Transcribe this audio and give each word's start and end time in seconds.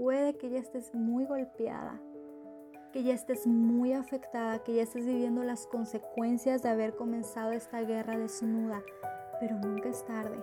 puede 0.00 0.34
que 0.38 0.48
ya 0.48 0.58
estés 0.60 0.94
muy 0.94 1.26
golpeada, 1.26 2.00
que 2.90 3.02
ya 3.02 3.12
estés 3.12 3.46
muy 3.46 3.92
afectada, 3.92 4.60
que 4.60 4.72
ya 4.72 4.82
estés 4.82 5.04
viviendo 5.04 5.42
las 5.42 5.66
consecuencias 5.66 6.62
de 6.62 6.70
haber 6.70 6.96
comenzado 6.96 7.52
esta 7.52 7.82
guerra 7.82 8.16
desnuda, 8.16 8.82
pero 9.40 9.58
nunca 9.58 9.90
es 9.90 10.02
tarde. 10.06 10.38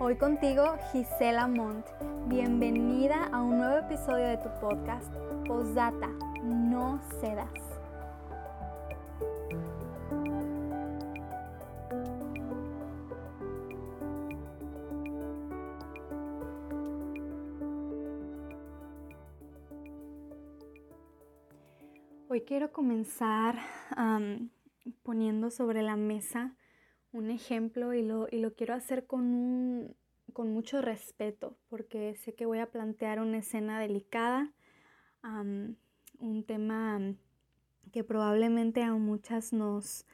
Hoy 0.00 0.16
contigo 0.16 0.74
Gisela 0.90 1.46
Montt. 1.46 1.86
Bienvenida 2.26 3.28
a 3.30 3.42
un 3.42 3.58
nuevo 3.58 3.86
episodio 3.86 4.26
de 4.26 4.38
tu 4.38 4.48
podcast, 4.60 5.14
Posdata, 5.46 6.08
no 6.42 7.00
cedas. 7.20 7.67
Quiero 22.48 22.72
comenzar 22.72 23.58
poniendo 25.02 25.50
sobre 25.50 25.82
la 25.82 25.96
mesa 25.96 26.56
un 27.12 27.30
ejemplo 27.30 27.92
y 27.92 28.00
lo, 28.00 28.26
y 28.30 28.38
lo 28.38 28.54
quiero 28.54 28.72
hacer 28.72 29.06
con, 29.06 29.94
con, 30.32 30.50
mucho 30.50 30.80
respeto 30.80 31.58
porque 31.68 32.14
sé 32.14 32.34
que 32.34 32.46
voy 32.46 32.60
a 32.60 32.70
plantear 32.70 33.20
una 33.20 33.36
escena 33.36 33.78
delicada, 33.78 34.50
un 35.22 36.44
tema 36.46 37.14
que 37.92 38.02
probablemente 38.02 38.82
a 38.82 38.94
muchas 38.94 39.52
nos... 39.52 40.06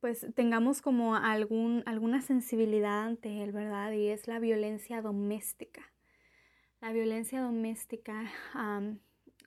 pues 0.00 0.26
tengamos 0.34 0.82
como 0.82 1.14
algún, 1.14 1.84
alguna 1.86 2.22
sensibilidad 2.22 3.04
ante 3.04 3.44
él, 3.44 3.52
¿verdad? 3.52 3.92
Y 3.92 4.08
es 4.08 4.26
la 4.26 4.40
violencia 4.40 5.00
doméstica. 5.00 5.92
La 6.80 6.92
violencia 6.92 7.40
doméstica 7.40 8.24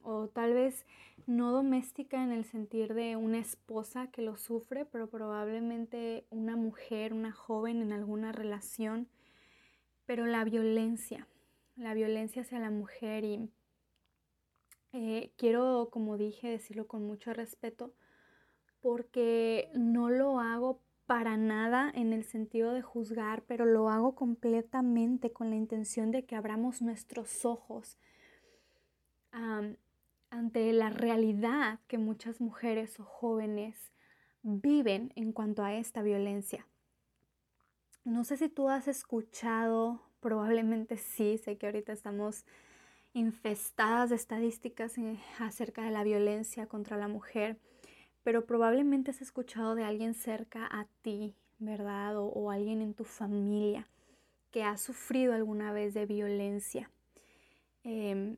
o 0.04 0.28
tal 0.28 0.54
vez 0.54 0.86
no 1.26 1.52
doméstica 1.52 2.24
en 2.24 2.32
el 2.32 2.46
sentido 2.46 2.94
de 2.94 3.16
una 3.16 3.40
esposa 3.40 4.08
que 4.08 4.22
lo 4.22 4.38
sufre, 4.38 4.86
pero 4.86 5.10
probablemente 5.10 6.26
una 6.30 6.56
mujer, 6.56 7.14
una 7.14 7.32
joven 7.32 7.82
en 7.82 7.92
alguna 7.92 8.32
relación, 8.32 9.08
pero 10.06 10.26
la 10.26 10.44
violencia, 10.44 11.28
la 11.76 11.94
violencia 11.94 12.44
hacia 12.44 12.60
la 12.60 12.72
mujer 12.72 13.24
y 13.24 13.50
eh, 14.94 15.32
quiero, 15.38 15.90
como 15.92 16.18
dije, 16.18 16.50
decirlo 16.50 16.88
con 16.88 17.06
mucho 17.06 17.34
respeto, 17.34 17.94
porque 18.82 19.70
no 19.74 20.10
lo 20.10 20.40
hago 20.40 20.82
para 21.06 21.38
nada 21.38 21.92
en 21.94 22.14
el 22.14 22.24
sentido 22.24 22.74
de 22.74 22.82
juzgar, 22.82 23.44
pero 23.48 23.66
lo 23.66 23.90
hago 23.90 24.16
completamente 24.16 25.32
con 25.32 25.50
la 25.50 25.56
intención 25.56 26.12
de 26.12 26.26
que 26.26 26.36
abramos 26.36 26.82
nuestros 26.82 27.46
ojos 27.46 27.98
ante 30.30 30.72
la 30.74 30.90
realidad 30.90 31.80
que 31.88 31.98
muchas 31.98 32.42
mujeres 32.42 33.00
o 33.00 33.04
jóvenes 33.04 33.92
viven 34.44 35.12
en 35.16 35.32
cuanto 35.32 35.64
a 35.64 35.74
esta 35.76 36.02
violencia. 36.02 36.68
No 38.04 38.24
sé 38.24 38.38
si 38.38 38.48
tú 38.48 38.70
has 38.70 38.88
escuchado, 38.88 40.02
probablemente 40.22 40.98
sí, 40.98 41.38
sé 41.38 41.58
que 41.58 41.66
ahorita 41.66 41.92
estamos 41.92 42.46
infestadas 43.14 44.10
de 44.10 44.16
estadísticas 44.16 44.96
acerca 45.40 45.84
de 45.84 45.92
la 45.92 46.04
violencia 46.04 46.68
contra 46.68 46.98
la 46.98 47.08
mujer, 47.08 47.58
pero 48.24 48.46
probablemente 48.46 49.12
has 49.12 49.22
escuchado 49.22 49.76
de 49.76 49.84
alguien 49.84 50.14
cerca 50.14 50.68
a 50.72 50.88
ti, 51.02 51.36
¿verdad? 51.60 52.16
O, 52.18 52.52
alguien 52.52 52.82
en 52.82 52.94
tu 52.94 53.04
familia 53.04 53.88
que 54.52 54.64
ha 54.64 54.78
sufrido 54.78 55.34
alguna 55.34 55.74
vez 55.74 55.94
de 55.94 56.06
violencia. 56.06 56.90
Em, 57.84 58.38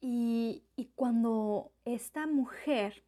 y, 0.00 0.64
cuando 0.94 1.70
esta 1.84 2.26
mujer 2.26 3.04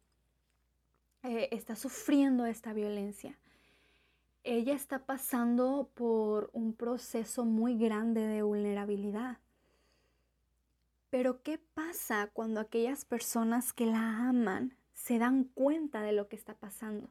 eh, 1.23 1.49
está 1.51 1.75
sufriendo 1.75 2.45
esta 2.45 2.73
violencia, 2.73 3.37
ella 4.43 4.73
está 4.73 5.05
pasando 5.05 5.89
por 5.93 6.49
un 6.53 6.73
proceso 6.73 7.45
muy 7.45 7.77
grande 7.77 8.25
de 8.25 8.41
vulnerabilidad. 8.41 9.37
Pero 11.09 11.43
¿qué 11.43 11.59
pasa 11.73 12.29
cuando 12.33 12.59
aquellas 12.59 13.05
personas 13.05 13.73
que 13.73 13.85
la 13.85 14.29
aman 14.29 14.77
se 14.93 15.19
dan 15.19 15.43
cuenta 15.43 16.01
de 16.01 16.13
lo 16.13 16.27
que 16.27 16.37
está 16.37 16.55
pasando? 16.55 17.09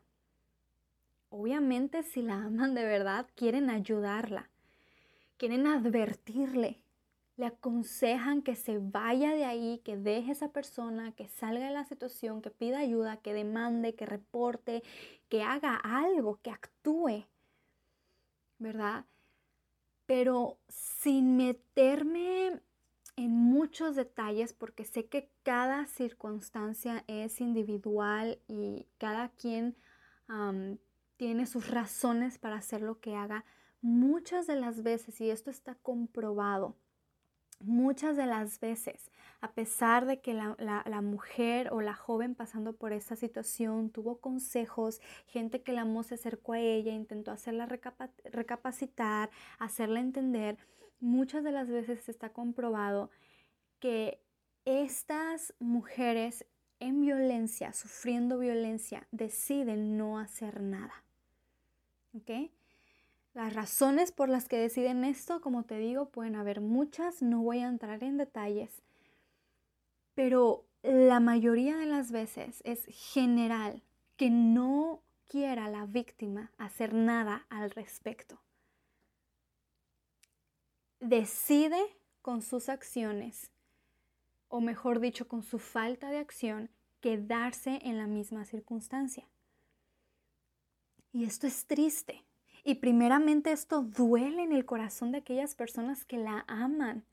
Obviamente 1.29 2.03
si 2.03 2.23
la 2.23 2.43
aman 2.43 2.75
de 2.75 2.85
verdad, 2.85 3.27
quieren 3.37 3.71
ayudarla, 3.71 4.51
quieren 5.37 5.67
advertirle, 5.67 6.83
le 7.41 7.47
aconsejan 7.47 8.43
que 8.43 8.55
se 8.55 8.77
vaya 8.79 9.33
de 9.33 9.47
ahí, 9.47 9.81
que 9.83 9.97
deje 9.97 10.33
esa 10.33 10.53
persona, 10.53 11.13
que 11.13 11.27
salga 11.27 11.67
de 11.67 11.73
la 11.73 11.85
situación, 11.85 12.43
que 12.43 12.51
pida 12.51 12.81
ayuda, 12.81 13.17
que 13.17 13.33
demande, 13.33 13.95
que 13.95 14.05
reporte, 14.05 14.83
que 15.31 15.43
haga 15.43 15.75
algo, 15.77 16.39
que 16.43 16.51
actúe, 16.51 17.25
¿verdad? 18.59 19.07
Pero 20.05 20.59
sin 20.69 21.39
meterme 21.39 22.61
en 23.17 23.31
muchos 23.31 23.97
detalles, 23.97 24.53
porque 24.53 24.85
sé 24.85 25.07
que 25.07 25.31
cada 25.43 25.87
circunstancia 25.87 27.05
es 27.07 27.41
individual 27.41 28.39
y 28.49 28.87
cada 28.99 29.31
quien 29.31 29.77
tiene 31.17 31.47
sus 31.47 31.71
razones 31.71 32.39
para 32.39 32.57
hacer 32.57 32.83
lo 32.83 33.01
que 33.01 33.15
haga, 33.17 33.47
muchas 33.81 34.47
de 34.47 34.57
las 34.57 34.83
veces, 34.83 35.19
y 35.23 35.31
esto 35.31 35.49
está 35.49 35.75
comprobado, 35.77 36.77
Muchas 37.61 38.17
de 38.17 38.25
las 38.25 38.59
veces, 38.59 39.11
a 39.43 39.53
pesar 39.53 40.07
de 40.07 40.21
que 40.21 40.33
la, 40.33 41.01
mujer 41.03 41.69
o 41.73 41.83
la 41.83 41.95
joven 41.95 42.35
pasando 42.35 42.75
por 42.75 42.93
esa 42.93 43.17
situación 43.17 43.91
tuvo 43.91 44.19
consejos, 44.19 45.01
gente 45.27 45.63
que 45.63 45.73
la 45.73 45.83
amó 45.83 46.03
se 46.03 46.15
acercó 46.15 46.55
a 46.55 46.59
ella, 46.59 46.93
intentó 46.93 47.31
hacerla 47.31 47.69
recapacitar, 48.25 49.31
hacerla 49.59 50.01
entender, 50.01 50.57
muchas 51.01 51.45
de 51.45 51.53
las 51.53 51.69
veces 51.69 52.09
está 52.09 52.31
comprobado 52.31 53.11
que 53.79 54.23
estas 54.65 55.55
mujeres 55.59 56.47
en 56.79 57.03
violencia, 57.03 57.73
sufriendo 57.75 58.39
violencia, 58.39 59.07
deciden 59.11 59.99
no 59.99 60.19
hacer 60.19 60.63
nada. 60.63 61.05
¿Ok? 62.15 62.51
Las 63.33 63.55
razones 63.55 64.11
por 64.11 64.29
las 64.29 64.49
que 64.49 64.57
deciden 64.57 65.05
esto, 65.05 65.41
como 65.41 65.63
te 65.63 65.79
digo, 65.79 66.09
pueden 66.09 66.35
haber 66.35 66.61
muchas, 66.61 67.23
no 67.23 67.43
voy 67.43 67.61
a 67.61 67.69
entrar 67.69 68.03
en 68.03 68.17
detalles, 68.17 68.83
pero 70.15 70.65
la 70.83 71.21
mayoría 71.21 71.77
de 71.77 71.87
las 71.87 72.11
veces 72.11 72.61
es 72.65 72.85
general 72.87 73.83
que 74.17 74.31
no 74.31 75.03
quiera 75.29 75.69
la 75.69 75.87
víctima 75.87 76.51
hacer 76.59 76.93
nada 76.93 77.47
al 77.51 77.71
respecto. 77.71 78.41
Decide 80.99 81.81
con 82.23 82.43
sus 82.43 82.69
acciones, 82.69 83.51
o 84.49 84.61
mejor 84.61 84.99
dicho, 84.99 85.29
con 85.29 85.45
su 85.45 85.61
falta 85.61 86.11
de 86.11 86.19
acción, 86.19 86.69
quedarse 87.01 87.79
en 87.83 87.97
la 87.97 88.09
misma 88.09 88.45
circunstancia. 88.45 89.29
Y 91.13 91.25
esto 91.25 91.47
es 91.47 91.67
triste 91.67 92.25
y 92.65 92.77
primeramente 92.77 93.53
esto 93.53 93.83
duele 93.83 94.43
en 94.43 94.53
el 94.53 94.67
corazón 94.67 95.13
de 95.13 95.19
aquellas 95.19 95.55
personas 95.55 96.05
que 96.05 96.19
la 96.19 96.45
aman, 96.47 97.05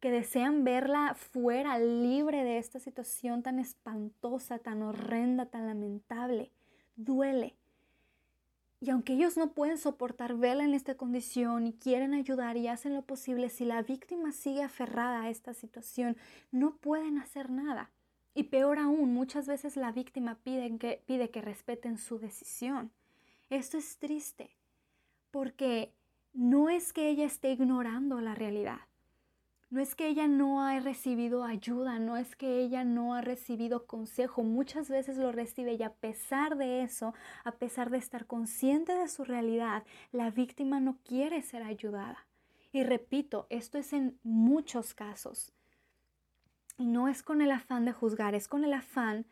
que 0.00 0.10
desean 0.10 0.64
verla 0.64 1.14
fuera, 1.14 1.78
libre 1.78 2.44
de 2.44 2.58
esta 2.58 2.78
situación 2.78 3.42
tan 3.42 3.58
espantosa, 3.58 4.58
tan 4.58 4.82
horrenda, 4.82 5.46
tan 5.46 5.66
lamentable. 5.66 6.50
Duele. 6.96 7.56
Y 8.80 8.90
aunque 8.90 9.12
ellos 9.12 9.36
no 9.36 9.52
pueden 9.52 9.78
soportar 9.78 10.34
verla 10.34 10.64
en 10.64 10.74
esta 10.74 10.96
condición 10.96 11.68
y 11.68 11.72
quieren 11.72 12.14
ayudar 12.14 12.56
y 12.56 12.66
hacen 12.66 12.94
lo 12.94 13.02
posible, 13.02 13.48
si 13.48 13.64
la 13.64 13.80
víctima 13.82 14.32
sigue 14.32 14.62
aferrada 14.62 15.22
a 15.22 15.30
esta 15.30 15.54
situación, 15.54 16.16
no 16.50 16.76
pueden 16.76 17.18
hacer 17.18 17.48
nada. 17.48 17.92
Y 18.34 18.44
peor 18.44 18.78
aún, 18.78 19.14
muchas 19.14 19.46
veces 19.46 19.76
la 19.76 19.92
víctima 19.92 20.34
pide 20.42 20.76
que, 20.78 21.00
pide 21.06 21.30
que 21.30 21.40
respeten 21.40 21.96
su 21.96 22.18
decisión. 22.18 22.90
Esto 23.50 23.78
es 23.78 23.98
triste 23.98 24.50
porque 25.32 25.92
no 26.32 26.68
es 26.68 26.92
que 26.92 27.08
ella 27.08 27.24
esté 27.24 27.50
ignorando 27.50 28.20
la 28.20 28.36
realidad. 28.36 28.78
No 29.70 29.80
es 29.80 29.94
que 29.94 30.06
ella 30.06 30.28
no 30.28 30.62
ha 30.62 30.78
recibido 30.80 31.44
ayuda, 31.44 31.98
no 31.98 32.18
es 32.18 32.36
que 32.36 32.60
ella 32.60 32.84
no 32.84 33.14
ha 33.14 33.22
recibido 33.22 33.86
consejo, 33.86 34.42
muchas 34.44 34.90
veces 34.90 35.16
lo 35.16 35.32
recibe 35.32 35.72
y 35.72 35.82
a 35.82 35.94
pesar 35.94 36.56
de 36.56 36.82
eso, 36.82 37.14
a 37.42 37.52
pesar 37.52 37.88
de 37.88 37.96
estar 37.96 38.26
consciente 38.26 38.94
de 38.94 39.08
su 39.08 39.24
realidad, 39.24 39.84
la 40.12 40.30
víctima 40.30 40.78
no 40.78 40.98
quiere 41.04 41.40
ser 41.40 41.62
ayudada. 41.62 42.26
Y 42.70 42.84
repito, 42.84 43.46
esto 43.48 43.78
es 43.78 43.94
en 43.94 44.18
muchos 44.22 44.92
casos. 44.92 45.52
Y 46.76 46.86
no 46.86 47.08
es 47.08 47.22
con 47.22 47.40
el 47.40 47.50
afán 47.50 47.86
de 47.86 47.92
juzgar, 47.92 48.34
es 48.34 48.48
con 48.48 48.64
el 48.64 48.74
afán 48.74 49.24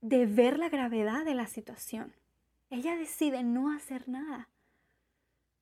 de 0.00 0.26
ver 0.26 0.58
la 0.58 0.68
gravedad 0.68 1.24
de 1.24 1.34
la 1.34 1.46
situación 1.46 2.12
Ella 2.68 2.94
decide 2.96 3.42
no 3.42 3.72
hacer 3.72 4.06
nada, 4.08 4.48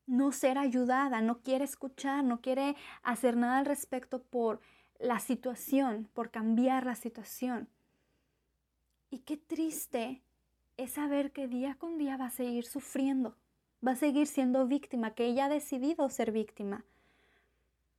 no 0.07 0.33
ser 0.33 0.59
ayudada, 0.59 1.21
no 1.21 1.43
quiere 1.43 1.65
escuchar, 1.65 2.25
no 2.25 2.41
quiere 2.41 2.77
hacer 3.03 3.37
nada 3.37 3.59
al 3.59 3.67
respecto 3.67 4.23
por 4.23 4.61
la 4.99 5.19
situación, 5.19 6.09
por 6.13 6.31
cambiar 6.31 6.87
la 6.87 6.95
situación. 6.95 7.69
Y 9.11 9.19
qué 9.21 9.37
triste 9.37 10.23
es 10.77 10.93
saber 10.93 11.33
que 11.33 11.49
día 11.49 11.77
con 11.77 11.99
día 11.99 12.17
va 12.17 12.27
a 12.27 12.31
seguir 12.31 12.65
sufriendo, 12.65 13.37
va 13.87 13.93
a 13.93 13.97
seguir 13.97 14.27
siendo 14.27 14.67
víctima, 14.67 15.15
que 15.15 15.27
ella 15.27 15.47
ha 15.47 15.49
decidido 15.49 16.09
ser 16.09 16.33
víctima, 16.33 16.85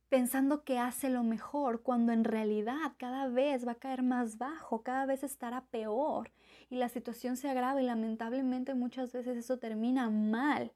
pensando 0.08 0.64
que 0.64 0.78
hace 0.78 1.10
lo 1.10 1.22
mejor, 1.22 1.82
cuando 1.82 2.12
en 2.12 2.24
realidad 2.24 2.92
cada 2.98 3.28
vez 3.28 3.66
va 3.66 3.72
a 3.72 3.76
caer 3.76 4.02
más 4.02 4.38
bajo, 4.38 4.82
cada 4.82 5.06
vez 5.06 5.22
estará 5.22 5.62
peor 5.66 6.30
y 6.70 6.76
la 6.76 6.88
situación 6.88 7.36
se 7.36 7.48
agrava 7.48 7.82
y 7.82 7.86
lamentablemente 7.86 8.74
muchas 8.74 9.12
veces 9.12 9.36
eso 9.36 9.58
termina 9.58 10.10
mal. 10.10 10.72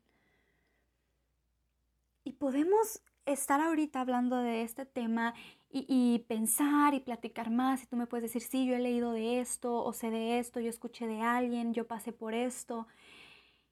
Podemos 2.39 3.03
estar 3.27 3.61
ahorita 3.61 4.01
hablando 4.01 4.37
de 4.39 4.63
este 4.63 4.87
tema 4.87 5.35
y, 5.71 6.25
pensar 6.29 6.95
y 6.95 7.01
platicar 7.01 7.51
más. 7.51 7.83
Y 7.83 7.87
tú 7.87 7.97
me 7.97 8.07
puedes 8.07 8.23
decir, 8.23 8.43
sí, 8.43 8.67
yo 8.67 8.75
he 8.75 8.81
leído 8.81 9.13
de 9.13 9.41
esto, 9.41 9.85
o 9.85 9.93
sé 9.93 10.11
de 10.11 10.39
esto, 10.39 10.61
yo 10.61 10.71
escuché 10.71 11.07
de 11.07 11.21
alguien, 11.21 11.75
yo 11.75 11.87
pasé 11.87 12.13
por 12.13 12.35
esto. 12.35 12.87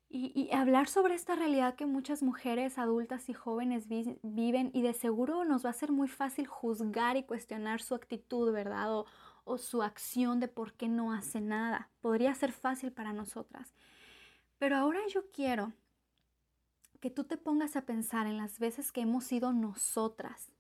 Y, 0.08 0.50
hablar 0.52 0.88
sobre 0.88 1.14
esta 1.14 1.34
realidad 1.34 1.74
que 1.74 1.86
muchas 1.86 2.22
mujeres 2.22 2.78
adultas 2.78 3.28
y 3.28 3.34
jóvenes 3.34 3.86
viven 3.88 4.70
y 4.72 4.82
de 4.82 4.94
seguro 4.94 5.44
nos 5.44 5.64
va 5.64 5.70
a 5.70 5.74
ser 5.74 5.90
muy 5.90 6.08
fácil 6.08 6.46
juzgar 6.46 7.16
y 7.16 7.24
cuestionar 7.24 7.82
su 7.82 7.94
actitud, 7.94 8.52
¿verdad? 8.52 8.94
O, 8.94 9.06
o 9.44 9.58
su 9.58 9.82
acción 9.82 10.40
de 10.40 10.48
por 10.48 10.74
qué 10.74 10.88
no 10.88 11.12
hace 11.12 11.40
nada. 11.40 11.90
Podría 12.00 12.34
ser 12.34 12.52
fácil 12.52 12.92
para 12.92 13.12
nosotras. 13.12 13.74
Pero 14.58 14.76
ahora 14.76 15.00
yo 15.08 15.30
quiero 15.32 15.72
que 17.00 17.10
tú 17.10 17.24
te 17.24 17.36
pongas 17.36 17.76
a 17.76 17.86
pensar 17.86 18.26
en 18.26 18.36
las 18.36 18.58
veces 18.58 18.92
que 18.92 19.02
hemos 19.02 19.24
sido 19.24 19.52
nosotras 19.52 20.52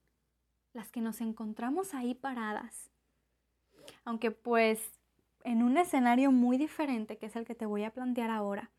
las 0.76 0.90
que 0.90 1.00
nos 1.00 1.20
encontramos 1.22 1.94
ahí 1.94 2.14
paradas. 2.14 2.90
Aunque 4.04 4.30
pues 4.30 5.00
en 5.42 5.62
un 5.62 5.78
escenario 5.78 6.30
muy 6.30 6.58
diferente 6.58 7.16
que 7.16 7.26
es 7.26 7.36
el 7.36 7.46
que 7.46 7.54
te 7.54 7.66
voy 7.66 7.84
a 7.84 7.92
plantear 7.92 8.30
ahora, 8.30 8.70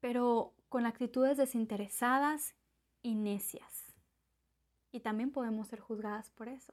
pero 0.00 0.54
con 0.68 0.86
actitudes 0.86 1.36
desinteresadas 1.36 2.54
y 3.02 3.16
necias. 3.16 3.92
Y 4.92 5.00
también 5.00 5.32
podemos 5.32 5.68
ser 5.68 5.80
juzgadas 5.80 6.30
por 6.30 6.48
eso. 6.48 6.72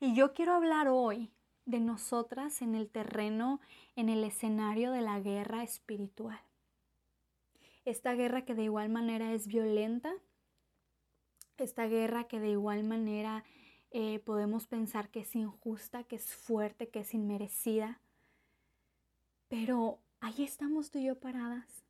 Y 0.00 0.14
yo 0.14 0.32
quiero 0.32 0.54
hablar 0.54 0.88
hoy 0.88 1.30
de 1.66 1.80
nosotras 1.80 2.62
en 2.62 2.74
el 2.74 2.88
terreno, 2.88 3.60
en 3.96 4.08
el 4.08 4.24
escenario 4.24 4.92
de 4.92 5.02
la 5.02 5.20
guerra 5.20 5.62
espiritual. 5.62 6.40
Esta 7.84 8.14
guerra 8.14 8.44
que 8.44 8.54
de 8.54 8.64
igual 8.64 8.88
manera 8.88 9.32
es 9.32 9.46
violenta, 9.46 10.12
esta 11.58 11.86
guerra 11.86 12.24
que 12.24 12.40
de 12.40 12.50
igual 12.50 12.84
manera 12.84 13.44
eh, 13.90 14.18
podemos 14.20 14.66
pensar 14.66 15.10
que 15.10 15.20
es 15.20 15.36
injusta, 15.36 16.04
que 16.04 16.16
es 16.16 16.34
fuerte, 16.34 16.88
que 16.88 17.00
es 17.00 17.14
inmerecida. 17.14 18.00
Pero 19.48 20.00
ahí 20.20 20.42
estamos 20.42 20.90
tú 20.90 20.98
y 20.98 21.04
yo 21.04 21.20
paradas, 21.20 21.84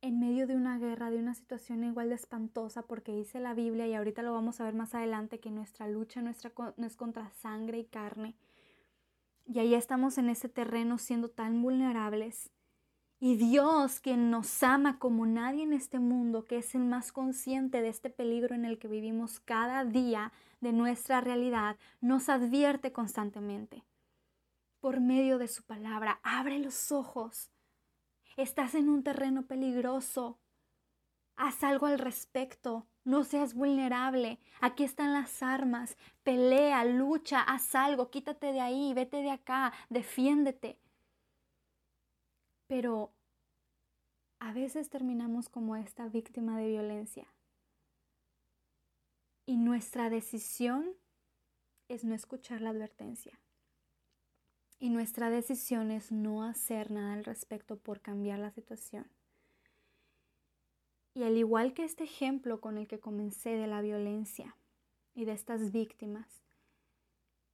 en 0.00 0.20
medio 0.20 0.46
de 0.46 0.54
una 0.54 0.78
guerra, 0.78 1.10
de 1.10 1.18
una 1.18 1.34
situación 1.34 1.82
igual 1.84 2.10
de 2.10 2.16
espantosa, 2.16 2.82
porque 2.82 3.12
dice 3.12 3.40
la 3.40 3.54
Biblia, 3.54 3.86
y 3.86 3.94
ahorita 3.94 4.22
lo 4.22 4.32
vamos 4.32 4.60
a 4.60 4.64
ver 4.64 4.74
más 4.74 4.94
adelante, 4.94 5.40
que 5.40 5.50
nuestra 5.50 5.88
lucha 5.88 6.22
nuestra, 6.22 6.52
no 6.76 6.86
es 6.86 6.96
contra 6.96 7.30
sangre 7.30 7.78
y 7.78 7.84
carne. 7.84 8.36
Y 9.46 9.60
ahí 9.60 9.74
estamos 9.74 10.18
en 10.18 10.28
ese 10.28 10.48
terreno 10.48 10.98
siendo 10.98 11.30
tan 11.30 11.62
vulnerables 11.62 12.50
y 13.20 13.34
Dios, 13.34 13.98
quien 14.00 14.30
nos 14.30 14.62
ama 14.62 15.00
como 15.00 15.26
nadie 15.26 15.64
en 15.64 15.72
este 15.72 15.98
mundo, 15.98 16.44
que 16.44 16.58
es 16.58 16.76
el 16.76 16.84
más 16.84 17.10
consciente 17.10 17.82
de 17.82 17.88
este 17.88 18.10
peligro 18.10 18.54
en 18.54 18.64
el 18.64 18.78
que 18.78 18.86
vivimos 18.86 19.40
cada 19.40 19.84
día 19.84 20.32
de 20.60 20.72
nuestra 20.72 21.20
realidad, 21.20 21.76
nos 22.00 22.28
advierte 22.28 22.92
constantemente. 22.92 23.84
Por 24.78 25.00
medio 25.00 25.38
de 25.38 25.48
su 25.48 25.64
palabra, 25.64 26.20
abre 26.22 26.60
los 26.60 26.92
ojos. 26.92 27.50
Estás 28.36 28.76
en 28.76 28.88
un 28.88 29.02
terreno 29.02 29.46
peligroso. 29.46 30.38
Haz 31.34 31.64
algo 31.64 31.86
al 31.86 31.98
respecto. 31.98 32.86
No 33.02 33.24
seas 33.24 33.54
vulnerable. 33.54 34.38
Aquí 34.60 34.84
están 34.84 35.12
las 35.12 35.42
armas. 35.42 35.96
Pelea, 36.22 36.84
lucha, 36.84 37.40
haz 37.40 37.74
algo. 37.74 38.10
Quítate 38.10 38.52
de 38.52 38.60
ahí, 38.60 38.94
vete 38.94 39.22
de 39.22 39.32
acá, 39.32 39.72
defiéndete. 39.88 40.78
Pero 42.68 43.12
a 44.38 44.52
veces 44.52 44.88
terminamos 44.88 45.48
como 45.48 45.74
esta 45.74 46.06
víctima 46.08 46.58
de 46.58 46.68
violencia. 46.68 47.26
Y 49.46 49.56
nuestra 49.56 50.10
decisión 50.10 50.94
es 51.88 52.04
no 52.04 52.14
escuchar 52.14 52.60
la 52.60 52.70
advertencia. 52.70 53.40
Y 54.78 54.90
nuestra 54.90 55.30
decisión 55.30 55.90
es 55.90 56.12
no 56.12 56.44
hacer 56.44 56.90
nada 56.90 57.14
al 57.14 57.24
respecto 57.24 57.78
por 57.78 58.00
cambiar 58.00 58.38
la 58.38 58.52
situación. 58.52 59.10
Y 61.14 61.24
al 61.24 61.36
igual 61.36 61.74
que 61.74 61.84
este 61.84 62.04
ejemplo 62.04 62.60
con 62.60 62.78
el 62.78 62.86
que 62.86 63.00
comencé 63.00 63.56
de 63.56 63.66
la 63.66 63.80
violencia 63.80 64.56
y 65.14 65.24
de 65.24 65.32
estas 65.32 65.72
víctimas, 65.72 66.44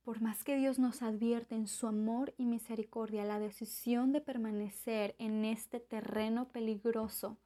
por 0.04 0.20
más 0.20 0.44
que 0.44 0.56
Dios 0.56 0.78
nos 0.78 1.00
advierte 1.02 1.54
en 1.54 1.66
su 1.66 1.86
amor 1.86 2.34
y 2.36 2.44
misericordia 2.44 3.24
la 3.24 3.38
decisión 3.38 4.12
de 4.12 4.20
permanecer 4.20 5.16
en 5.18 5.46
este 5.46 5.80
terreno 5.80 6.48
peligroso 6.48 7.38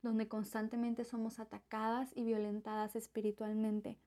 donde 0.00 0.26
constantemente 0.26 1.04
somos 1.04 1.38
atacadas 1.38 2.10
y 2.14 2.24
violentadas 2.24 2.96
espiritualmente, 2.96 3.98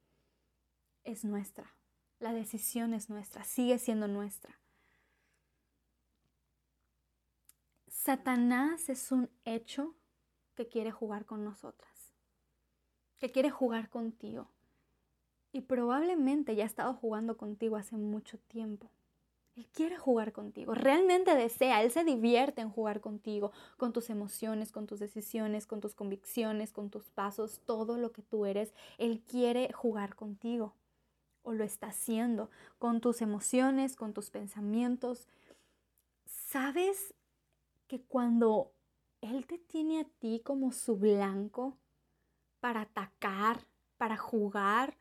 es 1.03 1.23
nuestra. 1.23 1.75
La 2.19 2.33
decisión 2.33 2.93
es 2.93 3.09
nuestra, 3.09 3.43
sigue 3.43 3.77
siendo 3.77 4.07
nuestra. 4.07 4.59
Satanás 7.87 8.89
es 8.89 9.11
un 9.11 9.29
hecho 9.45 9.95
que 10.55 10.67
quiere 10.67 10.91
jugar 10.91 11.25
con 11.25 11.43
nosotras, 11.43 12.13
que 13.19 13.31
quiere 13.31 13.51
jugar 13.51 13.89
contigo 13.89 14.49
y 15.51 15.61
probablemente 15.61 16.55
ya 16.55 16.63
ha 16.63 16.67
estado 16.67 16.93
jugando 16.93 17.37
contigo 17.37 17.75
hace 17.75 17.97
mucho 17.97 18.37
tiempo. 18.37 18.89
Él 19.55 19.67
quiere 19.73 19.97
jugar 19.97 20.31
contigo, 20.31 20.73
realmente 20.73 21.35
desea, 21.35 21.83
Él 21.83 21.91
se 21.91 22.05
divierte 22.05 22.61
en 22.61 22.69
jugar 22.69 23.01
contigo, 23.01 23.51
con 23.75 23.91
tus 23.91 24.09
emociones, 24.09 24.71
con 24.71 24.87
tus 24.87 24.99
decisiones, 24.99 25.67
con 25.67 25.81
tus 25.81 25.95
convicciones, 25.95 26.71
con 26.71 26.89
tus 26.89 27.09
pasos, 27.09 27.59
todo 27.65 27.97
lo 27.97 28.13
que 28.13 28.21
tú 28.21 28.45
eres. 28.45 28.73
Él 28.97 29.21
quiere 29.27 29.73
jugar 29.73 30.15
contigo 30.15 30.75
o 31.43 31.53
lo 31.53 31.63
está 31.63 31.87
haciendo 31.87 32.49
con 32.77 33.01
tus 33.01 33.21
emociones, 33.21 33.97
con 33.97 34.13
tus 34.13 34.29
pensamientos. 34.29 35.27
¿Sabes 36.25 37.13
que 37.87 38.01
cuando 38.01 38.71
Él 39.19 39.45
te 39.45 39.57
tiene 39.57 39.99
a 39.99 40.05
ti 40.19 40.41
como 40.41 40.71
su 40.71 40.95
blanco 40.95 41.75
para 42.61 42.81
atacar, 42.81 43.65
para 43.97 44.15
jugar, 44.15 44.95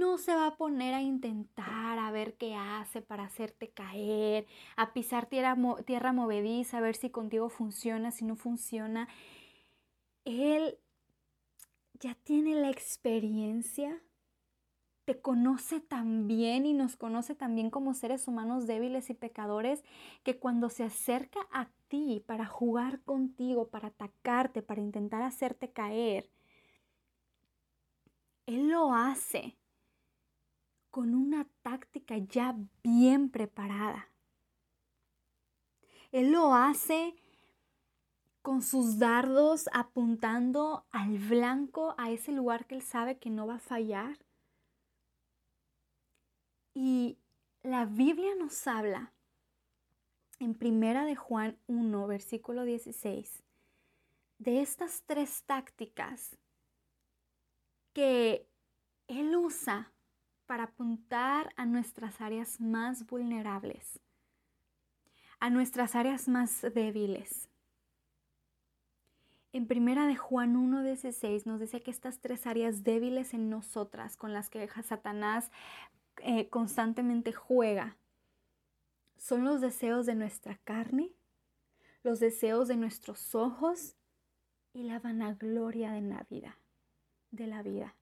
no 0.00 0.16
se 0.16 0.34
va 0.34 0.46
a 0.46 0.56
poner 0.56 0.94
a 0.94 1.02
intentar 1.02 1.98
a 1.98 2.10
ver 2.10 2.34
qué 2.38 2.54
hace 2.54 3.02
para 3.02 3.24
hacerte 3.24 3.68
caer, 3.70 4.46
a 4.76 4.94
pisar 4.94 5.26
tierra, 5.26 5.56
tierra 5.84 6.12
movediza, 6.14 6.78
a 6.78 6.80
ver 6.80 6.96
si 6.96 7.10
contigo 7.10 7.50
funciona, 7.50 8.10
si 8.10 8.24
no 8.24 8.34
funciona. 8.34 9.08
Él 10.24 10.78
ya 12.00 12.14
tiene 12.14 12.54
la 12.54 12.70
experiencia, 12.70 14.02
te 15.04 15.20
conoce 15.20 15.80
tan 15.80 16.26
bien 16.26 16.64
y 16.64 16.72
nos 16.72 16.96
conoce 16.96 17.34
también 17.34 17.68
como 17.68 17.92
seres 17.92 18.26
humanos 18.26 18.66
débiles 18.66 19.10
y 19.10 19.14
pecadores 19.14 19.84
que 20.22 20.38
cuando 20.38 20.70
se 20.70 20.84
acerca 20.84 21.40
a 21.52 21.68
ti 21.88 22.24
para 22.26 22.46
jugar 22.46 23.02
contigo, 23.02 23.68
para 23.68 23.88
atacarte, 23.88 24.62
para 24.62 24.80
intentar 24.80 25.22
hacerte 25.22 25.72
caer, 25.72 26.30
Él 28.46 28.68
lo 28.70 28.94
hace 28.94 29.59
con 30.90 31.14
una 31.14 31.46
táctica 31.62 32.18
ya 32.18 32.56
bien 32.82 33.30
preparada. 33.30 34.08
Él 36.12 36.32
lo 36.32 36.54
hace 36.54 37.14
con 38.42 38.62
sus 38.62 38.98
dardos 38.98 39.68
apuntando 39.72 40.86
al 40.90 41.18
blanco, 41.18 41.94
a 41.98 42.10
ese 42.10 42.32
lugar 42.32 42.66
que 42.66 42.76
él 42.76 42.82
sabe 42.82 43.18
que 43.18 43.30
no 43.30 43.46
va 43.46 43.56
a 43.56 43.60
fallar. 43.60 44.18
Y 46.74 47.18
la 47.62 47.84
Biblia 47.84 48.34
nos 48.36 48.66
habla 48.66 49.12
en 50.38 50.54
Primera 50.54 51.04
de 51.04 51.16
Juan 51.16 51.58
1, 51.66 52.06
versículo 52.06 52.64
16, 52.64 53.42
de 54.38 54.62
estas 54.62 55.02
tres 55.02 55.42
tácticas 55.44 56.38
que 57.92 58.48
él 59.06 59.36
usa 59.36 59.92
para 60.50 60.64
apuntar 60.64 61.54
a 61.56 61.64
nuestras 61.64 62.20
áreas 62.20 62.60
más 62.60 63.06
vulnerables, 63.06 64.00
a 65.38 65.48
nuestras 65.48 65.94
áreas 65.94 66.26
más 66.26 66.62
débiles. 66.74 67.48
En 69.52 69.68
primera 69.68 70.08
de 70.08 70.16
Juan 70.16 70.56
1.16 70.56 71.46
nos 71.46 71.60
dice 71.60 71.82
que 71.82 71.92
estas 71.92 72.18
tres 72.18 72.48
áreas 72.48 72.82
débiles 72.82 73.32
en 73.32 73.48
nosotras 73.48 74.16
con 74.16 74.32
las 74.32 74.50
que 74.50 74.68
Satanás 74.82 75.52
eh, 76.16 76.48
constantemente 76.48 77.32
juega 77.32 77.96
son 79.18 79.44
los 79.44 79.60
deseos 79.60 80.04
de 80.04 80.16
nuestra 80.16 80.56
carne, 80.64 81.12
los 82.02 82.18
deseos 82.18 82.66
de 82.66 82.76
nuestros 82.76 83.36
ojos 83.36 83.94
y 84.72 84.82
la 84.82 84.98
vanagloria 84.98 85.92
de 85.92 86.00
la 86.00 86.26
vida, 86.28 86.58
de 87.30 87.46
la 87.46 87.62
vida. 87.62 87.94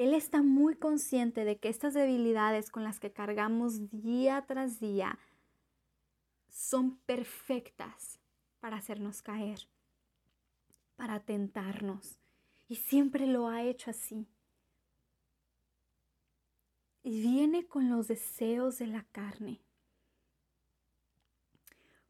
Él 0.00 0.14
está 0.14 0.40
muy 0.40 0.76
consciente 0.76 1.44
de 1.44 1.58
que 1.58 1.68
estas 1.68 1.92
debilidades 1.92 2.70
con 2.70 2.84
las 2.84 2.98
que 2.98 3.12
cargamos 3.12 3.90
día 3.90 4.42
tras 4.46 4.80
día 4.80 5.18
son 6.48 6.96
perfectas 7.00 8.18
para 8.60 8.78
hacernos 8.78 9.20
caer, 9.20 9.68
para 10.96 11.20
tentarnos. 11.20 12.18
Y 12.66 12.76
siempre 12.76 13.26
lo 13.26 13.48
ha 13.48 13.62
hecho 13.62 13.90
así. 13.90 14.26
Y 17.02 17.20
viene 17.20 17.66
con 17.66 17.90
los 17.90 18.08
deseos 18.08 18.78
de 18.78 18.86
la 18.86 19.04
carne, 19.12 19.60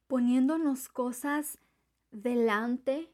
poniéndonos 0.07 0.89
cosas 0.89 1.59
delante 2.13 3.13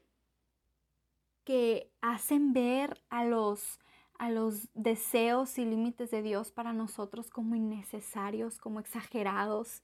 que 1.43 1.91
hacen 1.99 2.53
ver 2.53 3.03
a 3.09 3.25
los 3.25 3.79
a 4.19 4.29
los 4.29 4.67
deseos 4.73 5.57
y 5.57 5.65
límites 5.65 6.11
de 6.11 6.21
Dios 6.21 6.51
para 6.51 6.73
nosotros 6.73 7.29
como 7.29 7.55
innecesarios, 7.55 8.57
como 8.59 8.79
exagerados. 8.79 9.81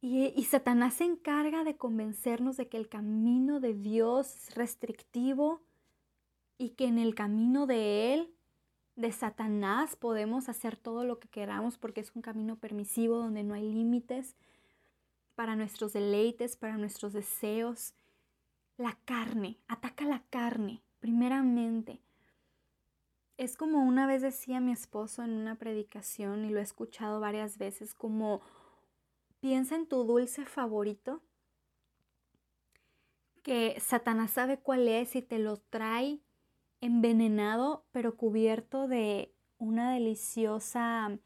Y, 0.00 0.32
y, 0.36 0.44
Satanás 0.44 0.94
se 0.94 1.04
encarga 1.04 1.64
de 1.64 1.76
convencernos 1.76 2.56
de 2.56 2.68
que 2.68 2.76
el 2.76 2.88
camino 2.88 3.58
de 3.58 3.74
Dios 3.74 4.34
es 4.36 4.54
restrictivo 4.54 5.60
y 6.56 6.70
que 6.70 6.86
en 6.86 6.98
el 6.98 7.14
camino 7.14 7.66
de 7.66 8.14
Él, 8.14 8.34
de 8.94 9.10
Satanás, 9.10 9.96
podemos 9.96 10.48
hacer 10.48 10.76
todo 10.76 11.04
lo 11.04 11.18
que 11.18 11.28
queramos 11.28 11.78
porque 11.78 12.00
es 12.00 12.14
un 12.14 12.22
camino 12.22 12.56
permisivo 12.56 13.16
donde 13.16 13.42
no 13.42 13.54
hay 13.54 13.72
límites 13.72 14.36
para 15.34 15.56
nuestros 15.56 15.92
deleites, 15.92 16.56
para 16.56 16.76
nuestros 16.76 17.12
deseos. 17.12 17.94
La 18.76 18.96
carne, 19.04 19.58
ataca 19.66 20.04
la 20.04 20.22
carne, 20.30 20.80
primeramente 21.00 22.00
es 23.38 23.56
como 23.56 23.84
una 23.84 24.06
vez 24.06 24.20
decía 24.20 24.60
mi 24.60 24.72
esposo 24.72 25.22
en 25.22 25.30
una 25.30 25.54
predicación 25.54 26.44
y 26.44 26.50
lo 26.50 26.58
he 26.58 26.62
escuchado 26.62 27.20
varias 27.20 27.56
veces, 27.56 27.94
como 27.94 28.42
piensa 29.40 29.76
en 29.76 29.86
tu 29.86 30.02
dulce 30.04 30.44
favorito, 30.44 31.22
que 33.44 33.80
Satanás 33.80 34.32
sabe 34.32 34.58
cuál 34.58 34.88
es 34.88 35.14
y 35.14 35.22
te 35.22 35.38
lo 35.38 35.56
trae 35.56 36.18
envenenado, 36.80 37.84
pero 37.92 38.16
cubierto 38.16 38.88
de 38.88 39.32
una 39.58 39.92
deliciosa, 39.92 41.16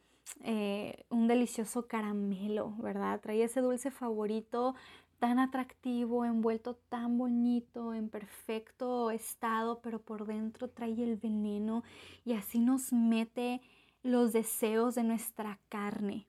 eh, 0.42 1.07
un 1.09 1.28
delicioso 1.28 1.88
caramelo, 1.88 2.75
¿verdad? 2.78 3.21
Trae 3.21 3.42
ese 3.42 3.62
dulce 3.62 3.90
favorito 3.90 4.75
tan 5.23 5.38
atractivo, 5.38 6.25
envuelto 6.25 6.75
tan 6.88 7.17
bonito, 7.17 7.95
en 7.95 8.09
perfecto 8.09 9.12
estado, 9.12 9.81
pero 9.81 10.02
por 10.02 10.26
dentro 10.26 10.69
trae 10.69 11.00
el 11.00 11.14
veneno 11.14 11.85
y 12.25 12.33
así 12.33 12.59
nos 12.59 12.93
mete 12.93 13.61
los 14.02 14.33
deseos 14.33 14.97
de 14.97 15.05
nuestra 15.05 15.61
carne. 15.69 16.26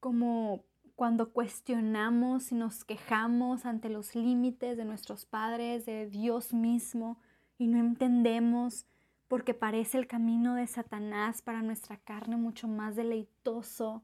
Como 0.00 0.64
cuando 0.96 1.34
cuestionamos 1.34 2.50
y 2.50 2.54
nos 2.54 2.86
quejamos 2.86 3.66
ante 3.66 3.90
los 3.90 4.14
límites 4.14 4.78
de 4.78 4.86
nuestros 4.86 5.26
padres, 5.26 5.84
de 5.84 6.08
Dios 6.08 6.54
mismo, 6.54 7.18
y 7.58 7.66
no 7.66 7.76
entendemos 7.78 8.86
porque 9.28 9.52
parece 9.52 9.98
el 9.98 10.06
camino 10.06 10.54
de 10.54 10.66
Satanás 10.66 11.42
para 11.42 11.60
nuestra 11.60 11.98
carne 11.98 12.38
mucho 12.38 12.68
más 12.68 12.96
deleitoso, 12.96 14.02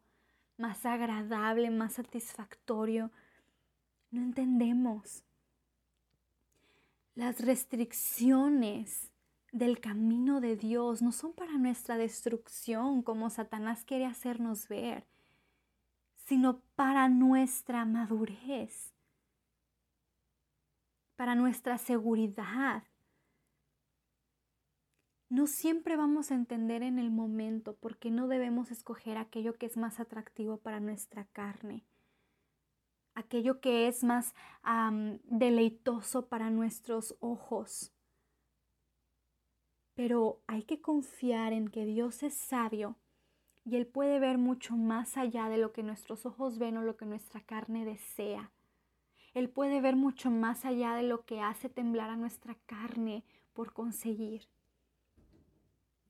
más 0.60 0.86
agradable, 0.86 1.70
más 1.70 1.94
satisfactorio. 1.94 3.10
No 4.10 4.22
entendemos. 4.22 5.24
Las 7.14 7.40
restricciones 7.40 9.10
del 9.52 9.80
camino 9.80 10.40
de 10.40 10.56
Dios 10.56 11.02
no 11.02 11.10
son 11.10 11.32
para 11.32 11.52
nuestra 11.54 11.96
destrucción 11.96 13.02
como 13.02 13.30
Satanás 13.30 13.84
quiere 13.84 14.06
hacernos 14.06 14.68
ver, 14.68 15.06
sino 16.14 16.60
para 16.76 17.08
nuestra 17.08 17.84
madurez, 17.84 18.92
para 21.16 21.34
nuestra 21.34 21.78
seguridad, 21.78 22.84
no 25.30 25.46
siempre 25.46 25.96
vamos 25.96 26.30
a 26.30 26.34
entender 26.34 26.82
en 26.82 26.98
el 26.98 27.10
momento 27.10 27.76
porque 27.76 28.10
no 28.10 28.26
debemos 28.26 28.72
escoger 28.72 29.16
aquello 29.16 29.54
que 29.54 29.66
es 29.66 29.76
más 29.76 30.00
atractivo 30.00 30.56
para 30.56 30.80
nuestra 30.80 31.24
carne, 31.26 31.84
aquello 33.14 33.60
que 33.60 33.86
es 33.86 34.02
más 34.02 34.34
deleitoso 35.24 36.26
para 36.26 36.50
nuestros 36.50 37.16
ojos. 37.20 37.92
Pero 39.94 40.42
hay 40.48 40.64
que 40.64 40.80
confiar 40.80 41.52
en 41.52 41.68
que 41.68 41.84
Dios 41.84 42.24
es 42.24 42.34
sabio 42.34 42.96
y 43.64 43.76
Él 43.76 43.86
puede 43.86 44.18
ver 44.18 44.36
mucho 44.36 44.76
más 44.76 45.16
allá 45.16 45.48
de 45.48 45.58
lo 45.58 45.72
que 45.72 45.84
nuestros 45.84 46.26
ojos 46.26 46.58
ven 46.58 46.76
o 46.76 46.82
lo 46.82 46.96
que 46.96 47.06
nuestra 47.06 47.40
carne 47.40 47.84
desea. 47.84 48.50
Él 49.32 49.48
puede 49.48 49.80
ver 49.80 49.94
mucho 49.94 50.28
más 50.32 50.64
allá 50.64 50.94
de 50.94 51.04
lo 51.04 51.24
que 51.24 51.40
hace 51.40 51.68
temblar 51.68 52.10
a 52.10 52.16
nuestra 52.16 52.56
carne 52.66 53.22
por 53.52 53.72
conseguir. 53.72 54.48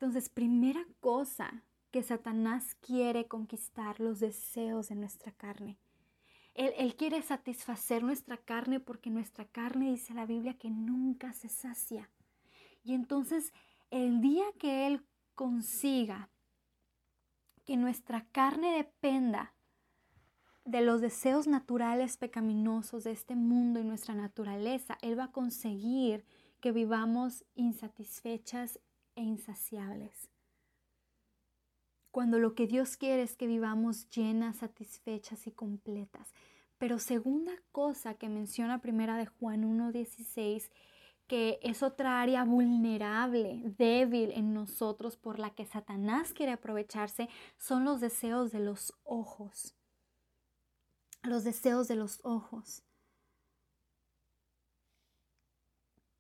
Entonces, 0.01 0.31
primera 0.31 0.87
cosa 1.01 1.63
que 1.91 2.03
Satanás 2.03 2.75
quiere 2.81 3.29
conquistar 3.29 4.01
los 4.01 4.19
deseos 4.19 4.89
de 4.89 4.95
nuestra 4.95 5.31
carne. 5.31 5.77
Él, 6.55 6.97
quiere 6.97 7.21
satisfacer 7.21 8.03
nuestra 8.03 8.39
carne 8.39 8.81
porque 8.81 9.11
nuestra 9.11 9.45
carne 9.45 9.91
dice 9.91 10.15
la 10.15 10.25
Biblia 10.25 10.55
que 10.55 10.71
nunca 10.71 11.35
se 11.35 11.51
sacia. 11.51 12.09
Y 12.83 12.95
entonces 12.95 13.53
el 13.91 14.23
día 14.23 14.47
que 14.59 14.87
Él 14.87 15.05
consiga 15.35 16.31
que 17.67 17.77
nuestra 17.77 18.27
carne 18.33 18.77
dependa 18.77 19.55
de 20.65 20.81
los 20.81 21.03
deseos 21.03 21.47
naturales 21.47 22.17
pecaminosos 22.17 23.05
de 23.05 23.13
este 23.13 23.37
mundo 23.37 23.81
y 23.81 23.85
nuestra 23.85 24.15
naturaleza, 24.15 24.97
Él 25.03 25.19
va 25.19 25.25
a 25.25 25.33
conseguir 25.33 26.25
que 26.61 26.73
vivamos 26.73 27.45
insatisfechas 27.55 28.81
e 29.21 29.23
insaciables. 29.23 30.31
Cuando 32.11 32.39
lo 32.39 32.55
que 32.55 32.67
Dios 32.67 32.97
quiere 32.97 33.23
es 33.23 33.37
que 33.37 33.47
vivamos 33.47 34.11
llenas, 34.11 34.57
satisfechas 34.57 35.47
y 35.47 35.53
completas. 35.53 36.35
Pero 36.79 36.99
segunda 36.99 37.53
cosa 37.71 38.15
que 38.15 38.29
menciona 38.29 38.81
primera 38.81 39.17
de 39.17 39.27
Juan 39.27 39.63
1.16, 39.63 40.71
que 41.29 41.61
es 41.63 41.83
otra 41.83 42.21
área 42.21 42.45
vulnerable, 42.45 43.63
débil 43.79 44.33
en 44.33 44.55
nosotros 44.55 45.17
por 45.17 45.39
la 45.39 45.51
que 45.51 45.67
Satanás 45.67 46.33
quiere 46.33 46.53
aprovecharse, 46.53 47.29
son 47.59 47.85
los 47.85 48.01
deseos 48.01 48.51
de 48.51 48.61
los 48.61 48.95
ojos. 49.05 49.77
Los 51.23 51.45
deseos 51.45 51.87
de 51.87 51.97
los 51.97 52.21
ojos. 52.25 52.83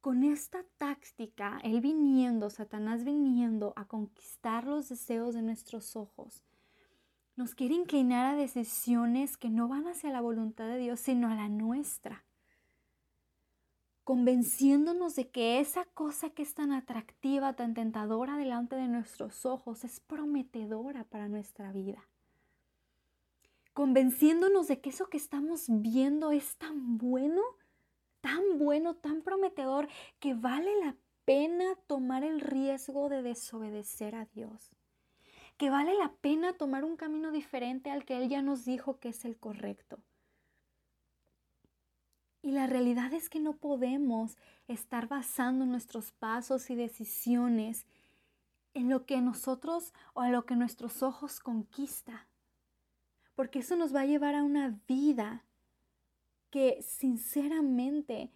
Con 0.00 0.24
esta 0.24 0.64
táctica, 0.78 1.60
Él 1.62 1.80
viniendo, 1.82 2.48
Satanás 2.48 3.04
viniendo 3.04 3.74
a 3.76 3.86
conquistar 3.86 4.64
los 4.64 4.88
deseos 4.88 5.34
de 5.34 5.42
nuestros 5.42 5.94
ojos, 5.94 6.42
nos 7.36 7.54
quiere 7.54 7.74
inclinar 7.74 8.34
a 8.34 8.36
decisiones 8.36 9.36
que 9.36 9.50
no 9.50 9.68
van 9.68 9.86
hacia 9.86 10.10
la 10.10 10.20
voluntad 10.20 10.68
de 10.68 10.78
Dios, 10.78 11.00
sino 11.00 11.28
a 11.28 11.34
la 11.34 11.48
nuestra, 11.48 12.24
convenciéndonos 14.04 15.16
de 15.16 15.30
que 15.30 15.60
esa 15.60 15.84
cosa 15.84 16.30
que 16.30 16.42
es 16.42 16.54
tan 16.54 16.72
atractiva, 16.72 17.54
tan 17.54 17.74
tentadora 17.74 18.36
delante 18.36 18.76
de 18.76 18.88
nuestros 18.88 19.44
ojos, 19.44 19.84
es 19.84 20.00
prometedora 20.00 21.04
para 21.04 21.28
nuestra 21.28 21.72
vida 21.72 22.08
convenciéndonos 23.72 24.68
de 24.68 24.80
que 24.80 24.90
eso 24.90 25.08
que 25.08 25.16
estamos 25.16 25.64
viendo 25.68 26.32
es 26.32 26.56
tan 26.56 26.98
bueno 26.98 27.40
tan 28.20 28.58
bueno, 28.58 28.94
tan 28.94 29.22
prometedor, 29.22 29.88
que 30.18 30.34
vale 30.34 30.78
la 30.84 30.96
pena 31.24 31.76
tomar 31.86 32.24
el 32.24 32.40
riesgo 32.40 33.08
de 33.08 33.22
desobedecer 33.22 34.14
a 34.14 34.24
Dios. 34.26 34.70
Que 35.56 35.70
vale 35.70 35.94
la 35.94 36.12
pena 36.12 36.54
tomar 36.54 36.84
un 36.84 36.96
camino 36.96 37.32
diferente 37.32 37.90
al 37.90 38.04
que 38.04 38.16
Él 38.16 38.28
ya 38.28 38.42
nos 38.42 38.64
dijo 38.64 38.98
que 38.98 39.10
es 39.10 39.24
el 39.24 39.36
correcto. 39.36 40.00
Y 42.42 42.52
la 42.52 42.66
realidad 42.66 43.12
es 43.12 43.28
que 43.28 43.38
no 43.38 43.56
podemos 43.58 44.38
estar 44.66 45.08
basando 45.08 45.66
nuestros 45.66 46.12
pasos 46.12 46.70
y 46.70 46.74
decisiones 46.74 47.86
en 48.72 48.88
lo 48.88 49.04
que 49.04 49.20
nosotros 49.20 49.92
o 50.14 50.24
en 50.24 50.32
lo 50.32 50.46
que 50.46 50.56
nuestros 50.56 51.02
ojos 51.02 51.40
conquista. 51.40 52.26
porque 53.34 53.60
eso 53.60 53.74
nos 53.74 53.94
va 53.94 54.02
a 54.02 54.06
llevar 54.06 54.34
a 54.34 54.42
una 54.42 54.78
vida 54.86 55.46
que 56.50 56.82
sinceramente 56.82 58.30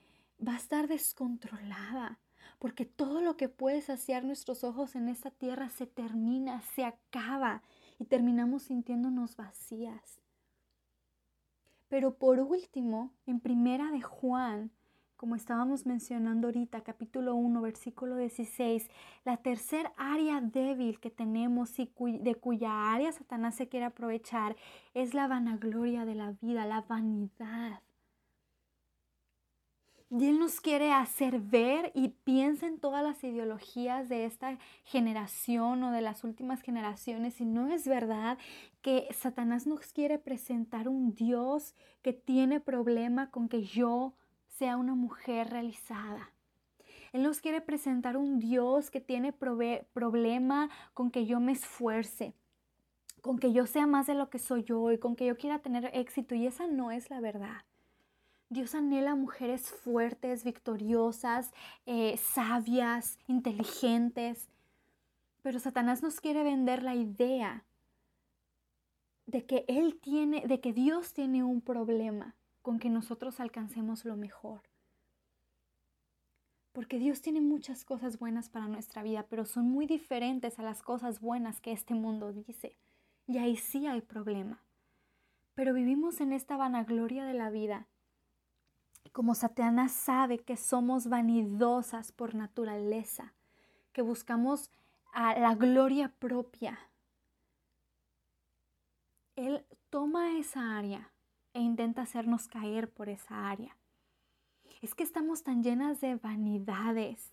va 0.46 0.54
a 0.54 0.58
estar 0.58 0.88
descontrolada, 0.88 2.18
porque 2.58 2.86
todo 2.86 3.20
lo 3.20 3.36
que 3.36 3.48
puede 3.48 3.80
saciar 3.82 4.24
nuestros 4.24 4.64
ojos 4.64 4.94
en 4.94 5.08
esta 5.08 5.30
tierra 5.30 5.68
se 5.68 5.86
termina, 5.86 6.62
se 6.74 6.84
acaba 6.84 7.62
y 7.98 8.04
terminamos 8.04 8.64
sintiéndonos 8.64 9.36
vacías. 9.36 10.20
Pero 11.88 12.16
por 12.16 12.40
último, 12.40 13.12
en 13.26 13.40
primera 13.40 13.90
de 13.90 14.02
Juan, 14.02 14.70
como 15.16 15.36
estábamos 15.36 15.86
mencionando 15.86 16.48
ahorita, 16.48 16.82
capítulo 16.82 17.34
1, 17.34 17.60
versículo 17.62 18.16
16, 18.16 18.90
la 19.24 19.36
tercer 19.36 19.90
área 19.96 20.40
débil 20.40 20.98
que 21.00 21.10
tenemos 21.10 21.78
y 21.78 21.90
de 22.20 22.34
cuya 22.34 22.92
área 22.92 23.12
Satanás 23.12 23.54
se 23.54 23.68
quiere 23.68 23.86
aprovechar 23.86 24.56
es 24.92 25.14
la 25.14 25.28
vanagloria 25.28 26.04
de 26.04 26.14
la 26.14 26.32
vida, 26.32 26.66
la 26.66 26.82
vanidad. 26.82 27.80
Y 30.10 30.26
Él 30.26 30.38
nos 30.38 30.60
quiere 30.60 30.92
hacer 30.92 31.40
ver 31.40 31.90
y 31.94 32.08
piensa 32.08 32.66
en 32.66 32.78
todas 32.78 33.02
las 33.02 33.24
ideologías 33.24 34.08
de 34.08 34.26
esta 34.26 34.58
generación 34.84 35.82
o 35.82 35.90
de 35.90 36.02
las 36.02 36.24
últimas 36.24 36.60
generaciones. 36.60 37.40
Y 37.40 37.44
no 37.44 37.68
es 37.72 37.88
verdad 37.88 38.38
que 38.82 39.08
Satanás 39.12 39.66
nos 39.66 39.92
quiere 39.92 40.18
presentar 40.18 40.88
un 40.88 41.14
Dios 41.14 41.74
que 42.02 42.12
tiene 42.12 42.60
problema 42.60 43.30
con 43.30 43.48
que 43.48 43.62
yo 43.62 44.14
sea 44.46 44.76
una 44.76 44.94
mujer 44.94 45.50
realizada. 45.50 46.30
Él 47.12 47.22
nos 47.22 47.40
quiere 47.40 47.60
presentar 47.60 48.16
un 48.16 48.38
Dios 48.38 48.90
que 48.90 49.00
tiene 49.00 49.32
problema 49.32 50.68
con 50.94 51.10
que 51.10 51.26
yo 51.26 51.40
me 51.40 51.52
esfuerce, 51.52 52.34
con 53.20 53.38
que 53.38 53.52
yo 53.52 53.66
sea 53.66 53.86
más 53.86 54.06
de 54.06 54.14
lo 54.14 54.30
que 54.30 54.38
soy 54.38 54.64
yo 54.64 54.90
y 54.90 54.98
con 54.98 55.14
que 55.14 55.26
yo 55.26 55.36
quiera 55.36 55.60
tener 55.60 55.90
éxito. 55.94 56.34
Y 56.34 56.46
esa 56.46 56.66
no 56.66 56.90
es 56.90 57.10
la 57.10 57.20
verdad. 57.20 57.62
Dios 58.54 58.76
anhela 58.76 59.16
mujeres 59.16 59.68
fuertes, 59.70 60.44
victoriosas, 60.44 61.52
eh, 61.86 62.16
sabias, 62.16 63.18
inteligentes. 63.26 64.48
Pero 65.42 65.58
Satanás 65.58 66.02
nos 66.02 66.20
quiere 66.20 66.44
vender 66.44 66.84
la 66.84 66.94
idea 66.94 67.64
de 69.26 69.44
que 69.44 69.64
Él 69.66 69.98
tiene, 70.00 70.46
de 70.46 70.60
que 70.60 70.72
Dios 70.72 71.12
tiene 71.12 71.42
un 71.42 71.60
problema 71.60 72.36
con 72.62 72.78
que 72.78 72.88
nosotros 72.90 73.40
alcancemos 73.40 74.04
lo 74.04 74.16
mejor. 74.16 74.62
Porque 76.72 77.00
Dios 77.00 77.20
tiene 77.20 77.40
muchas 77.40 77.84
cosas 77.84 78.20
buenas 78.20 78.48
para 78.48 78.68
nuestra 78.68 79.02
vida, 79.02 79.26
pero 79.28 79.44
son 79.46 79.68
muy 79.68 79.86
diferentes 79.86 80.60
a 80.60 80.62
las 80.62 80.80
cosas 80.82 81.20
buenas 81.20 81.60
que 81.60 81.72
este 81.72 81.94
mundo 81.94 82.32
dice. 82.32 82.76
Y 83.26 83.38
ahí 83.38 83.56
sí 83.56 83.88
hay 83.88 84.00
problema. 84.00 84.62
Pero 85.54 85.74
vivimos 85.74 86.20
en 86.20 86.32
esta 86.32 86.56
vanagloria 86.56 87.24
de 87.24 87.34
la 87.34 87.50
vida 87.50 87.88
como 89.12 89.34
Satanás 89.34 89.92
sabe 89.92 90.38
que 90.38 90.56
somos 90.56 91.08
vanidosas 91.08 92.12
por 92.12 92.34
naturaleza, 92.34 93.32
que 93.92 94.02
buscamos 94.02 94.70
la 95.14 95.54
gloria 95.54 96.12
propia, 96.18 96.78
Él 99.36 99.64
toma 99.90 100.38
esa 100.38 100.76
área 100.76 101.10
e 101.52 101.60
intenta 101.60 102.02
hacernos 102.02 102.48
caer 102.48 102.90
por 102.90 103.08
esa 103.08 103.48
área. 103.48 103.76
Es 104.82 104.94
que 104.94 105.04
estamos 105.04 105.42
tan 105.42 105.62
llenas 105.62 106.00
de 106.00 106.16
vanidades 106.16 107.32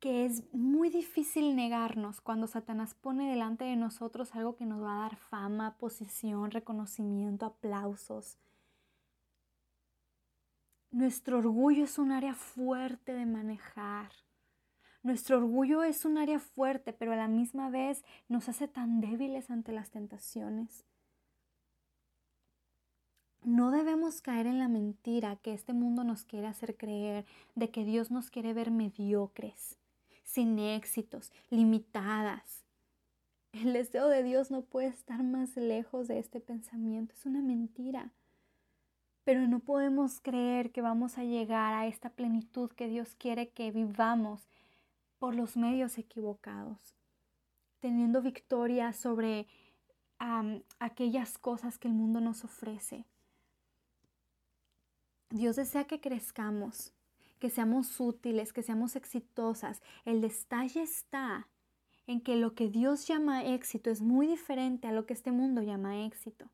que 0.00 0.24
es 0.24 0.42
muy 0.54 0.88
difícil 0.88 1.54
negarnos 1.54 2.22
cuando 2.22 2.46
Satanás 2.46 2.94
pone 2.94 3.28
delante 3.28 3.64
de 3.64 3.76
nosotros 3.76 4.34
algo 4.34 4.56
que 4.56 4.64
nos 4.64 4.82
va 4.82 4.96
a 4.96 5.02
dar 5.02 5.16
fama, 5.16 5.76
posición, 5.76 6.50
reconocimiento, 6.50 7.44
aplausos. 7.44 8.38
Nuestro 10.92 11.38
orgullo 11.38 11.84
es 11.84 11.98
un 11.98 12.10
área 12.10 12.34
fuerte 12.34 13.14
de 13.14 13.24
manejar. 13.24 14.10
Nuestro 15.04 15.38
orgullo 15.38 15.84
es 15.84 16.04
un 16.04 16.18
área 16.18 16.40
fuerte, 16.40 16.92
pero 16.92 17.12
a 17.12 17.16
la 17.16 17.28
misma 17.28 17.70
vez 17.70 18.04
nos 18.28 18.48
hace 18.48 18.66
tan 18.66 19.00
débiles 19.00 19.50
ante 19.50 19.72
las 19.72 19.90
tentaciones. 19.90 20.84
No 23.44 23.70
debemos 23.70 24.20
caer 24.20 24.46
en 24.46 24.58
la 24.58 24.68
mentira 24.68 25.36
que 25.36 25.54
este 25.54 25.72
mundo 25.72 26.02
nos 26.02 26.24
quiere 26.24 26.48
hacer 26.48 26.76
creer 26.76 27.24
de 27.54 27.70
que 27.70 27.84
Dios 27.84 28.10
nos 28.10 28.30
quiere 28.30 28.52
ver 28.52 28.72
mediocres, 28.72 29.78
sin 30.24 30.58
éxitos, 30.58 31.32
limitadas. 31.50 32.64
El 33.52 33.72
deseo 33.72 34.08
de 34.08 34.24
Dios 34.24 34.50
no 34.50 34.62
puede 34.62 34.88
estar 34.88 35.22
más 35.22 35.56
lejos 35.56 36.08
de 36.08 36.18
este 36.18 36.40
pensamiento. 36.40 37.14
Es 37.14 37.24
una 37.26 37.40
mentira. 37.42 38.12
Pero 39.24 39.46
no 39.46 39.60
podemos 39.60 40.20
creer 40.20 40.72
que 40.72 40.82
vamos 40.82 41.18
a 41.18 41.24
llegar 41.24 41.74
a 41.74 41.86
esta 41.86 42.10
plenitud 42.10 42.70
que 42.70 42.88
Dios 42.88 43.14
quiere 43.16 43.50
que 43.50 43.70
vivamos 43.70 44.48
por 45.18 45.34
los 45.34 45.56
medios 45.56 45.98
equivocados, 45.98 46.94
teniendo 47.80 48.22
victoria 48.22 48.92
sobre 48.92 49.46
aquellas 50.78 51.38
cosas 51.38 51.78
que 51.78 51.88
el 51.88 51.94
mundo 51.94 52.20
nos 52.20 52.44
ofrece. 52.44 53.04
Dios 55.30 55.56
desea 55.56 55.84
que 55.84 56.00
crezcamos, 56.00 56.92
que 57.38 57.50
seamos 57.50 58.00
útiles, 58.00 58.52
que 58.52 58.62
seamos 58.62 58.96
exitosas. 58.96 59.82
El 60.04 60.20
detalle 60.20 60.82
está 60.82 61.48
en 62.06 62.20
que 62.20 62.36
lo 62.36 62.54
que 62.54 62.68
Dios 62.68 63.06
llama 63.06 63.44
éxito 63.44 63.90
es 63.90 64.02
muy 64.02 64.26
diferente 64.26 64.88
a 64.88 64.92
lo 64.92 65.06
que 65.06 65.14
este 65.14 65.30
mundo 65.30 65.62
llama 65.62 66.04
éxito. 66.04 66.50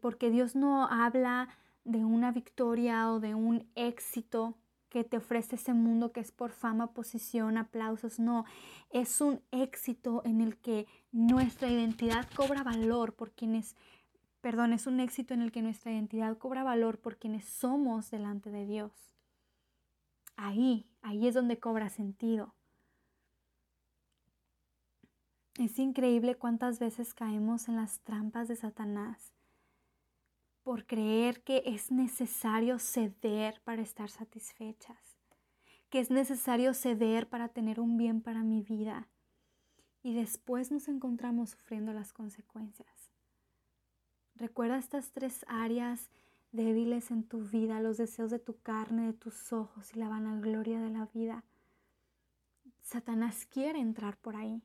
Porque 0.00 0.30
Dios 0.30 0.56
no 0.56 0.86
habla 0.86 1.48
de 1.84 2.04
una 2.04 2.32
victoria 2.32 3.12
o 3.12 3.20
de 3.20 3.34
un 3.34 3.68
éxito 3.74 4.56
que 4.88 5.04
te 5.04 5.16
ofrece 5.18 5.56
ese 5.56 5.72
mundo 5.72 6.12
que 6.12 6.20
es 6.20 6.32
por 6.32 6.50
fama, 6.50 6.92
posición, 6.92 7.58
aplausos. 7.58 8.18
No, 8.18 8.44
es 8.90 9.20
un 9.20 9.40
éxito 9.50 10.22
en 10.24 10.40
el 10.40 10.56
que 10.56 10.86
nuestra 11.12 11.68
identidad 11.68 12.28
cobra 12.34 12.62
valor 12.62 13.14
por 13.14 13.32
quienes, 13.32 13.76
perdón, 14.40 14.72
es 14.72 14.86
un 14.86 15.00
éxito 15.00 15.34
en 15.34 15.42
el 15.42 15.52
que 15.52 15.62
nuestra 15.62 15.92
identidad 15.92 16.36
cobra 16.38 16.64
valor 16.64 16.98
por 16.98 17.18
quienes 17.18 17.44
somos 17.44 18.10
delante 18.10 18.50
de 18.50 18.66
Dios. 18.66 18.92
Ahí, 20.36 20.86
ahí 21.02 21.28
es 21.28 21.34
donde 21.34 21.58
cobra 21.58 21.88
sentido. 21.88 22.54
Es 25.58 25.78
increíble 25.78 26.34
cuántas 26.34 26.78
veces 26.78 27.14
caemos 27.14 27.68
en 27.68 27.76
las 27.76 28.00
trampas 28.00 28.48
de 28.48 28.56
Satanás 28.56 29.35
por 30.66 30.84
creer 30.84 31.44
que 31.44 31.62
es 31.64 31.92
necesario 31.92 32.80
ceder 32.80 33.60
para 33.62 33.82
estar 33.82 34.10
satisfechas, 34.10 35.16
que 35.90 36.00
es 36.00 36.10
necesario 36.10 36.74
ceder 36.74 37.28
para 37.28 37.50
tener 37.50 37.78
un 37.78 37.96
bien 37.96 38.20
para 38.20 38.42
mi 38.42 38.62
vida. 38.62 39.06
Y 40.02 40.12
después 40.12 40.72
nos 40.72 40.88
encontramos 40.88 41.50
sufriendo 41.50 41.92
las 41.92 42.12
consecuencias. 42.12 43.12
Recuerda 44.34 44.76
estas 44.78 45.12
tres 45.12 45.46
áreas 45.46 46.10
débiles 46.50 47.12
en 47.12 47.22
tu 47.22 47.42
vida, 47.42 47.80
los 47.80 47.96
deseos 47.96 48.32
de 48.32 48.40
tu 48.40 48.58
carne, 48.58 49.06
de 49.06 49.12
tus 49.12 49.52
ojos 49.52 49.94
y 49.94 50.00
la 50.00 50.08
vanagloria 50.08 50.80
de 50.80 50.90
la 50.90 51.06
vida. 51.14 51.44
Satanás 52.82 53.46
quiere 53.46 53.78
entrar 53.78 54.16
por 54.16 54.34
ahí. 54.34 54.60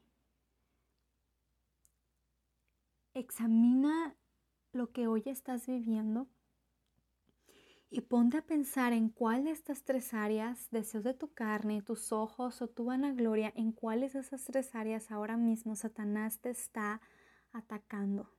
Examina 3.13 4.15
lo 4.73 4.91
que 4.91 5.07
hoy 5.07 5.23
estás 5.25 5.67
viviendo 5.67 6.27
y 7.89 8.01
ponte 8.01 8.37
a 8.37 8.45
pensar 8.45 8.93
en 8.93 9.09
cuál 9.09 9.43
de 9.43 9.51
estas 9.51 9.83
tres 9.83 10.13
áreas, 10.13 10.69
deseos 10.71 11.03
de 11.03 11.13
tu 11.13 11.33
carne, 11.33 11.81
tus 11.81 12.13
ojos 12.13 12.61
o 12.61 12.67
tu 12.67 12.85
vanagloria, 12.85 13.51
en 13.55 13.73
cuáles 13.73 14.13
de 14.13 14.19
esas 14.21 14.45
tres 14.45 14.73
áreas 14.75 15.11
ahora 15.11 15.35
mismo 15.35 15.75
Satanás 15.75 16.39
te 16.39 16.49
está 16.49 17.01
atacando 17.51 18.31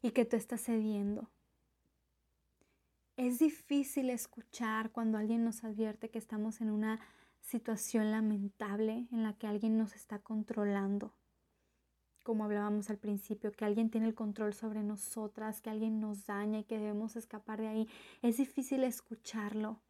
y 0.00 0.12
que 0.12 0.24
tú 0.24 0.36
estás 0.36 0.62
cediendo. 0.62 1.28
Es 3.16 3.40
difícil 3.40 4.10
escuchar 4.10 4.92
cuando 4.92 5.18
alguien 5.18 5.44
nos 5.44 5.64
advierte 5.64 6.10
que 6.10 6.18
estamos 6.18 6.60
en 6.60 6.70
una 6.70 7.00
situación 7.40 8.12
lamentable 8.12 9.08
en 9.10 9.22
la 9.24 9.32
que 9.32 9.48
alguien 9.48 9.76
nos 9.76 9.94
está 9.94 10.20
controlando 10.20 11.14
como 12.26 12.42
hablábamos 12.42 12.90
al 12.90 12.98
principio, 12.98 13.52
que 13.52 13.64
alguien 13.64 13.88
tiene 13.88 14.08
el 14.08 14.16
control 14.16 14.52
sobre 14.52 14.82
nosotras, 14.82 15.60
que 15.60 15.70
alguien 15.70 16.00
nos 16.00 16.26
daña 16.26 16.58
y 16.58 16.64
que 16.64 16.76
debemos 16.76 17.14
escapar 17.14 17.60
de 17.60 17.68
ahí. 17.68 17.88
Es 18.20 18.38
difícil 18.38 18.82
escucharlo. 18.82 19.80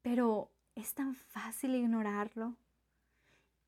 Pero 0.00 0.50
es 0.74 0.94
tan 0.94 1.14
fácil 1.14 1.74
ignorarlo. 1.74 2.56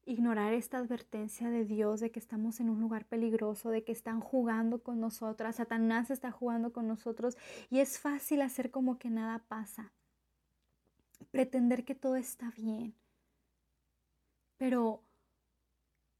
Ignorar 0.06 0.54
esta 0.54 0.78
advertencia 0.78 1.50
de 1.50 1.66
Dios 1.66 2.00
de 2.00 2.10
que 2.10 2.20
estamos 2.20 2.58
en 2.60 2.70
un 2.70 2.80
lugar 2.80 3.04
peligroso, 3.04 3.68
de 3.68 3.84
que 3.84 3.92
están 3.92 4.20
jugando 4.20 4.82
con 4.82 5.00
nosotras, 5.00 5.56
Satanás 5.56 6.10
está 6.10 6.30
jugando 6.30 6.72
con 6.72 6.88
nosotros 6.88 7.36
y 7.68 7.80
es 7.80 7.98
fácil 7.98 8.40
hacer 8.40 8.70
como 8.70 8.98
que 8.98 9.10
nada 9.10 9.40
pasa. 9.40 9.92
Pretender 11.30 11.84
que 11.84 11.94
todo 11.94 12.16
está 12.16 12.50
bien. 12.52 12.94
Pero 14.56 15.02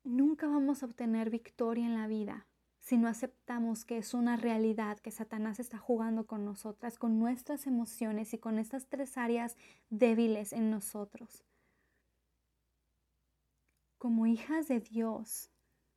nunca 0.09 0.49
vamos 0.49 0.83
a 0.83 0.87
obtener 0.87 1.31
victoria 1.31 1.85
en 1.85 1.95
la 1.95 2.07
vida 2.07 2.47
si 2.81 2.97
no 2.97 3.09
aceptamos 3.09 3.85
que 3.85 3.99
es 3.99 4.15
una 4.15 4.37
realidad 4.37 4.99
que 4.99 5.11
Satanás 5.11 5.61
está 5.61 5.77
jugando 5.77 6.27
con 6.27 6.47
nosotras, 6.47 6.99
con 6.99 7.19
nuestras 7.19 7.67
emociones 7.67 8.33
y 8.33 8.39
con 8.39 8.59
estas 8.59 8.87
tres 8.87 9.19
áreas 9.19 9.59
débiles 9.91 10.55
en 10.55 10.71
nosotros. 10.71 11.45
Como 13.99 14.27
hijas 14.27 14.69
de 14.69 14.81
Dios, 14.81 15.51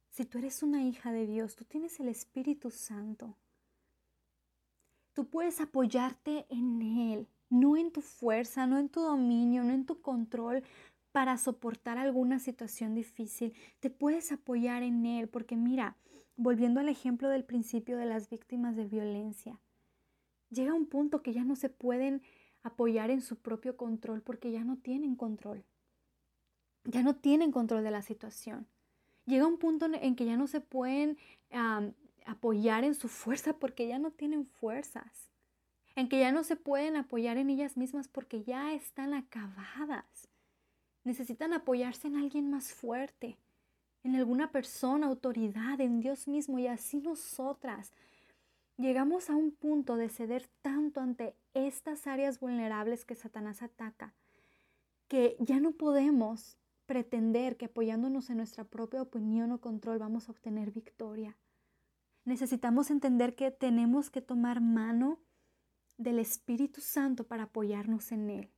si 0.09 0.25
tú 0.25 0.39
eres 0.39 0.63
una 0.63 0.83
hija 0.83 1.13
de 1.13 1.25
Dios, 1.27 1.55
tú 1.55 1.63
tienes 1.63 1.97
el 2.01 2.09
Espíritu 2.09 2.71
Santo. 2.71 3.37
Tú 5.13 5.29
puedes 5.29 5.61
apoyarte 5.61 6.45
en 6.49 6.81
Él, 6.81 7.29
no 7.49 7.77
en 7.77 7.91
tu 7.91 8.01
fuerza, 8.01 8.67
no 8.67 8.77
en 8.77 8.89
tu 8.89 8.99
dominio, 8.99 9.63
no 9.63 9.71
en 9.71 9.85
tu 9.85 10.01
control 10.01 10.63
para 11.11 11.37
soportar 11.37 11.97
alguna 11.97 12.39
situación 12.39 12.95
difícil. 12.95 13.53
Te 13.79 13.89
puedes 13.89 14.31
apoyar 14.31 14.83
en 14.83 15.05
Él 15.05 15.27
porque 15.27 15.55
mira, 15.55 15.97
volviendo 16.35 16.79
al 16.79 16.89
ejemplo 16.89 17.29
del 17.29 17.43
principio 17.43 17.97
de 17.97 18.05
las 18.05 18.29
víctimas 18.29 18.75
de 18.75 18.85
violencia, 18.85 19.59
llega 20.49 20.73
un 20.73 20.85
punto 20.85 21.21
que 21.21 21.33
ya 21.33 21.43
no 21.43 21.55
se 21.55 21.69
pueden 21.69 22.21
apoyar 22.63 23.09
en 23.09 23.21
su 23.21 23.37
propio 23.37 23.75
control 23.75 24.21
porque 24.21 24.51
ya 24.51 24.63
no 24.63 24.77
tienen 24.77 25.15
control. 25.15 25.65
Ya 26.85 27.03
no 27.03 27.15
tienen 27.15 27.51
control 27.51 27.83
de 27.83 27.91
la 27.91 28.01
situación. 28.01 28.67
Llega 29.25 29.47
un 29.47 29.57
punto 29.57 29.85
en 29.85 30.15
que 30.15 30.25
ya 30.25 30.37
no 30.37 30.47
se 30.47 30.61
pueden 30.61 31.17
apoyar 32.25 32.83
en 32.83 32.95
su 32.95 33.07
fuerza 33.07 33.59
porque 33.59 33.87
ya 33.87 33.99
no 33.99 34.11
tienen 34.11 34.45
fuerzas. 34.45 35.29
En 35.95 36.07
que 36.07 36.19
ya 36.19 36.31
no 36.31 36.43
se 36.43 36.55
pueden 36.55 36.95
apoyar 36.95 37.37
en 37.37 37.49
ellas 37.49 37.77
mismas 37.77 38.07
porque 38.07 38.43
ya 38.43 38.73
están 38.73 39.13
acabadas. 39.13 40.30
Necesitan 41.03 41.53
apoyarse 41.53 42.07
en 42.07 42.15
alguien 42.15 42.49
más 42.51 42.73
fuerte, 42.73 43.37
en 44.03 44.15
alguna 44.15 44.51
persona, 44.51 45.07
autoridad, 45.07 45.81
en 45.81 45.99
Dios 45.99 46.27
mismo 46.27 46.59
y 46.59 46.67
así 46.67 46.99
nosotras. 47.01 47.91
Llegamos 48.77 49.29
a 49.29 49.35
un 49.35 49.51
punto 49.51 49.95
de 49.95 50.09
ceder 50.09 50.47
tanto 50.61 51.01
ante 51.01 51.35
estas 51.53 52.05
áreas 52.05 52.39
vulnerables 52.39 53.03
que 53.03 53.15
Satanás 53.15 53.63
ataca, 53.63 54.13
que 55.07 55.35
ya 55.39 55.59
no 55.59 55.71
podemos 55.71 56.57
pretender 56.85 57.57
que 57.57 57.65
apoyándonos 57.65 58.29
en 58.29 58.37
nuestra 58.37 58.63
propia 58.63 59.01
opinión 59.01 59.51
o 59.51 59.61
control 59.61 59.97
vamos 59.97 60.27
a 60.27 60.31
obtener 60.31 60.71
victoria. 60.71 61.35
Necesitamos 62.25 62.91
entender 62.91 63.35
que 63.35 63.49
tenemos 63.49 64.11
que 64.11 64.21
tomar 64.21 64.61
mano 64.61 65.19
del 65.97 66.19
Espíritu 66.19 66.81
Santo 66.81 67.25
para 67.25 67.43
apoyarnos 67.43 68.11
en 68.11 68.29
Él 68.29 68.51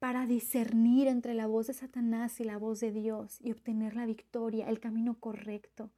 para 0.00 0.26
discernir 0.26 1.08
entre 1.08 1.34
la 1.34 1.46
voz 1.46 1.66
de 1.66 1.74
Satanás 1.74 2.40
y 2.40 2.44
la 2.44 2.56
voz 2.56 2.80
de 2.80 2.90
Dios 2.90 3.38
y 3.42 3.52
obtener 3.52 3.94
la 3.94 4.06
victoria, 4.06 4.68
el 4.68 4.80
camino 4.80 5.20
correcto. 5.20 5.90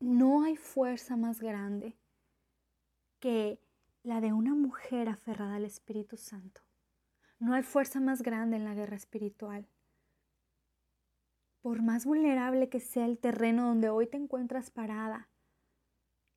No 0.00 0.42
hay 0.42 0.56
fuerza 0.56 1.16
más 1.16 1.40
grande 1.40 1.98
que 3.20 3.60
la 4.02 4.22
de 4.22 4.32
una 4.32 4.54
mujer 4.54 5.10
aferrada 5.10 5.56
al 5.56 5.66
Espíritu 5.66 6.16
Santo. 6.16 6.62
No 7.38 7.52
hay 7.52 7.62
fuerza 7.62 8.00
más 8.00 8.22
grande 8.22 8.56
en 8.56 8.64
la 8.64 8.74
guerra 8.74 8.96
espiritual. 8.96 9.68
Por 11.60 11.82
más 11.82 12.06
vulnerable 12.06 12.70
que 12.70 12.80
sea 12.80 13.04
el 13.04 13.18
terreno 13.18 13.66
donde 13.66 13.90
hoy 13.90 14.06
te 14.06 14.16
encuentras 14.16 14.70
parada, 14.70 15.28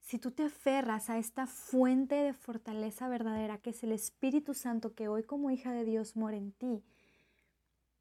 si 0.09 0.17
tú 0.17 0.31
te 0.31 0.41
aferras 0.41 1.11
a 1.11 1.19
esta 1.19 1.45
fuente 1.45 2.15
de 2.15 2.33
fortaleza 2.33 3.07
verdadera 3.07 3.59
que 3.59 3.69
es 3.69 3.83
el 3.83 3.91
Espíritu 3.91 4.55
Santo 4.55 4.95
que 4.95 5.07
hoy 5.07 5.21
como 5.21 5.51
hija 5.51 5.71
de 5.71 5.85
Dios 5.85 6.15
mora 6.15 6.35
en 6.35 6.51
ti, 6.51 6.83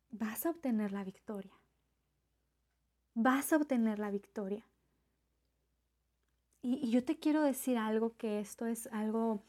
vas 0.09 0.47
a 0.47 0.51
obtener 0.51 0.90
la 0.90 1.05
victoria. 1.05 1.53
Vas 3.12 3.53
a 3.53 3.59
obtener 3.59 3.99
la 3.99 4.11
victoria. 4.11 4.64
Y, 6.62 6.88
yo 6.90 7.05
te 7.05 7.18
quiero 7.18 7.42
decir 7.42 7.77
algo 7.77 8.16
que 8.16 8.40
esto 8.40 8.64
es 8.64 8.87
algo, 8.87 9.42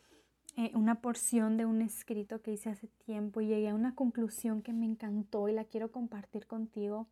eh, 0.57 0.71
una 0.73 0.99
porción 0.99 1.55
de 1.55 1.65
un 1.65 1.81
escrito 1.81 2.41
que 2.41 2.51
hice 2.51 2.71
hace 2.71 2.89
tiempo 3.05 3.39
y 3.39 3.47
llegué 3.47 3.69
a 3.69 3.73
una 3.75 3.95
conclusión 3.95 4.63
que 4.63 4.73
me 4.73 4.85
encantó 4.85 5.47
y 5.47 5.53
la 5.53 5.63
quiero 5.63 5.93
compartir 5.93 6.45
contigo. 6.45 7.07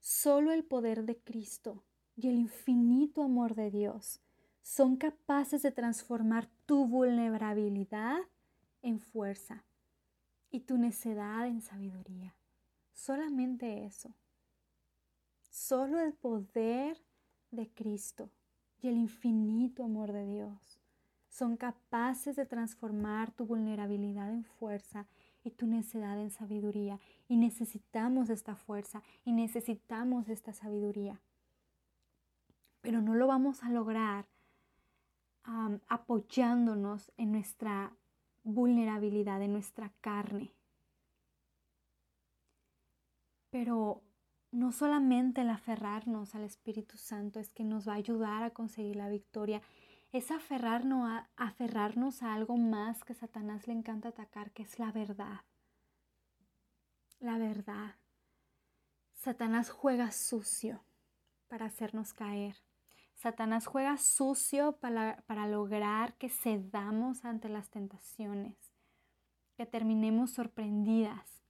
Solo 0.00 0.50
el 0.50 0.64
poder 0.64 1.04
de 1.04 1.18
Cristo 1.18 1.84
y 2.16 2.26
el 2.26 2.34
infinito 2.34 3.22
amor 3.22 3.54
de 3.54 3.70
Dios 3.70 4.20
son 4.62 4.96
capaces 4.96 5.62
de 5.62 5.72
transformar 5.72 6.48
tu 6.66 6.86
vulnerabilidad 6.86 8.20
en 8.80 9.00
fuerza 9.00 9.64
y 10.50 10.60
tu 10.60 10.78
necedad 10.78 11.46
en 11.46 11.60
sabiduría. 11.60 12.34
Solamente 12.92 13.84
eso. 13.84 14.14
Solo 15.50 16.00
el 16.00 16.14
poder 16.14 17.02
de 17.50 17.68
Cristo 17.68 18.30
y 18.80 18.88
el 18.88 18.96
infinito 18.96 19.84
amor 19.84 20.12
de 20.12 20.26
Dios 20.26 20.78
son 21.28 21.56
capaces 21.56 22.36
de 22.36 22.44
transformar 22.44 23.32
tu 23.32 23.46
vulnerabilidad 23.46 24.30
en 24.30 24.44
fuerza 24.44 25.06
y 25.42 25.50
tu 25.50 25.66
necedad 25.66 26.20
en 26.20 26.30
sabiduría. 26.30 27.00
Y 27.26 27.36
necesitamos 27.36 28.28
esta 28.28 28.54
fuerza 28.54 29.02
y 29.24 29.32
necesitamos 29.32 30.28
esta 30.28 30.52
sabiduría. 30.52 31.20
Pero 32.82 33.00
no 33.00 33.14
lo 33.14 33.26
vamos 33.26 33.62
a 33.62 33.70
lograr 33.70 34.26
apoyándonos 35.44 37.12
en 37.16 37.32
nuestra 37.32 37.96
vulnerabilidad, 38.44 39.42
en 39.42 39.52
nuestra 39.52 39.92
carne. 40.00 40.54
Pero 43.50 44.02
no 44.50 44.72
solamente 44.72 45.40
el 45.40 45.50
aferrarnos 45.50 46.34
al 46.34 46.44
Espíritu 46.44 46.96
Santo 46.96 47.40
es 47.40 47.50
que 47.50 47.64
nos 47.64 47.88
va 47.88 47.92
a 47.92 47.96
ayudar 47.96 48.42
a 48.42 48.50
conseguir 48.50 48.96
la 48.96 49.08
victoria, 49.08 49.62
es 50.12 50.30
aferrarnos 50.30 51.08
a, 51.08 51.30
aferrarnos 51.36 52.22
a 52.22 52.34
algo 52.34 52.56
más 52.56 53.02
que 53.02 53.14
Satanás 53.14 53.66
le 53.66 53.72
encanta 53.72 54.10
atacar, 54.10 54.52
que 54.52 54.62
es 54.62 54.78
la 54.78 54.92
verdad. 54.92 55.40
La 57.18 57.38
verdad. 57.38 57.96
Satanás 59.14 59.70
juega 59.70 60.10
sucio 60.10 60.84
para 61.48 61.66
hacernos 61.66 62.12
caer. 62.12 62.56
Satanás 63.14 63.66
juega 63.66 63.98
sucio 63.98 64.72
para, 64.78 65.22
para 65.26 65.46
lograr 65.46 66.14
que 66.14 66.28
cedamos 66.28 67.24
ante 67.24 67.48
las 67.48 67.70
tentaciones, 67.70 68.56
que 69.56 69.66
terminemos 69.66 70.32
sorprendidas. 70.32 71.42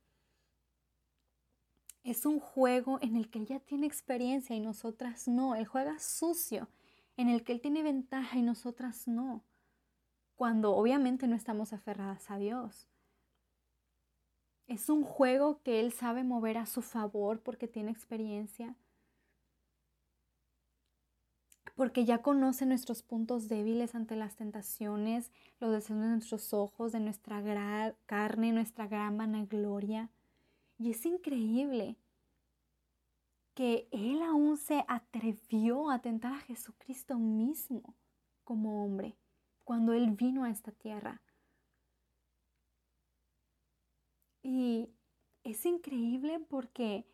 Es 2.04 2.26
un 2.26 2.40
juego 2.40 2.98
en 3.00 3.16
el 3.16 3.30
que 3.30 3.38
él 3.38 3.46
ya 3.46 3.60
tiene 3.60 3.86
experiencia 3.86 4.56
y 4.56 4.60
nosotras 4.60 5.28
no. 5.28 5.54
Él 5.54 5.66
juega 5.66 5.98
sucio, 6.00 6.68
en 7.16 7.28
el 7.28 7.44
que 7.44 7.52
él 7.52 7.60
tiene 7.60 7.82
ventaja 7.82 8.36
y 8.36 8.42
nosotras 8.42 9.06
no. 9.06 9.44
Cuando 10.34 10.74
obviamente 10.74 11.28
no 11.28 11.36
estamos 11.36 11.72
aferradas 11.72 12.30
a 12.30 12.38
Dios. 12.38 12.88
Es 14.66 14.88
un 14.88 15.04
juego 15.04 15.62
que 15.62 15.80
él 15.80 15.92
sabe 15.92 16.24
mover 16.24 16.58
a 16.58 16.66
su 16.66 16.82
favor 16.82 17.40
porque 17.40 17.68
tiene 17.68 17.92
experiencia 17.92 18.74
porque 21.74 22.04
ya 22.04 22.18
conoce 22.22 22.66
nuestros 22.66 23.02
puntos 23.02 23.48
débiles 23.48 23.94
ante 23.94 24.16
las 24.16 24.36
tentaciones, 24.36 25.30
los 25.58 25.72
deseos 25.72 26.00
de 26.00 26.08
nuestros 26.08 26.52
ojos, 26.52 26.92
de 26.92 27.00
nuestra 27.00 27.42
carne, 28.06 28.52
nuestra 28.52 28.86
gran 28.86 29.16
vanagloria. 29.16 30.10
Y 30.78 30.90
es 30.90 31.06
increíble 31.06 31.96
que 33.54 33.88
Él 33.90 34.22
aún 34.22 34.56
se 34.56 34.84
atrevió 34.88 35.90
a 35.90 36.00
tentar 36.00 36.32
a 36.32 36.40
Jesucristo 36.40 37.18
mismo 37.18 37.94
como 38.44 38.84
hombre 38.84 39.16
cuando 39.64 39.92
Él 39.92 40.10
vino 40.10 40.44
a 40.44 40.50
esta 40.50 40.72
tierra. 40.72 41.22
Y 44.42 44.88
es 45.44 45.64
increíble 45.64 46.40
porque 46.40 47.06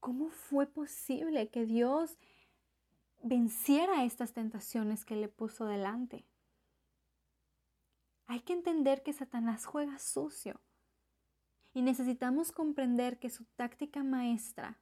¿cómo 0.00 0.28
fue 0.28 0.66
posible 0.66 1.48
que 1.48 1.66
Dios 1.66 2.18
venciera 3.24 4.04
estas 4.04 4.34
tentaciones 4.34 5.04
que 5.06 5.16
le 5.16 5.28
puso 5.28 5.64
delante. 5.64 6.26
Hay 8.26 8.40
que 8.40 8.52
entender 8.52 9.02
que 9.02 9.14
Satanás 9.14 9.64
juega 9.64 9.98
sucio 9.98 10.60
y 11.72 11.82
necesitamos 11.82 12.52
comprender 12.52 13.18
que 13.18 13.30
su 13.30 13.44
táctica 13.56 14.04
maestra 14.04 14.78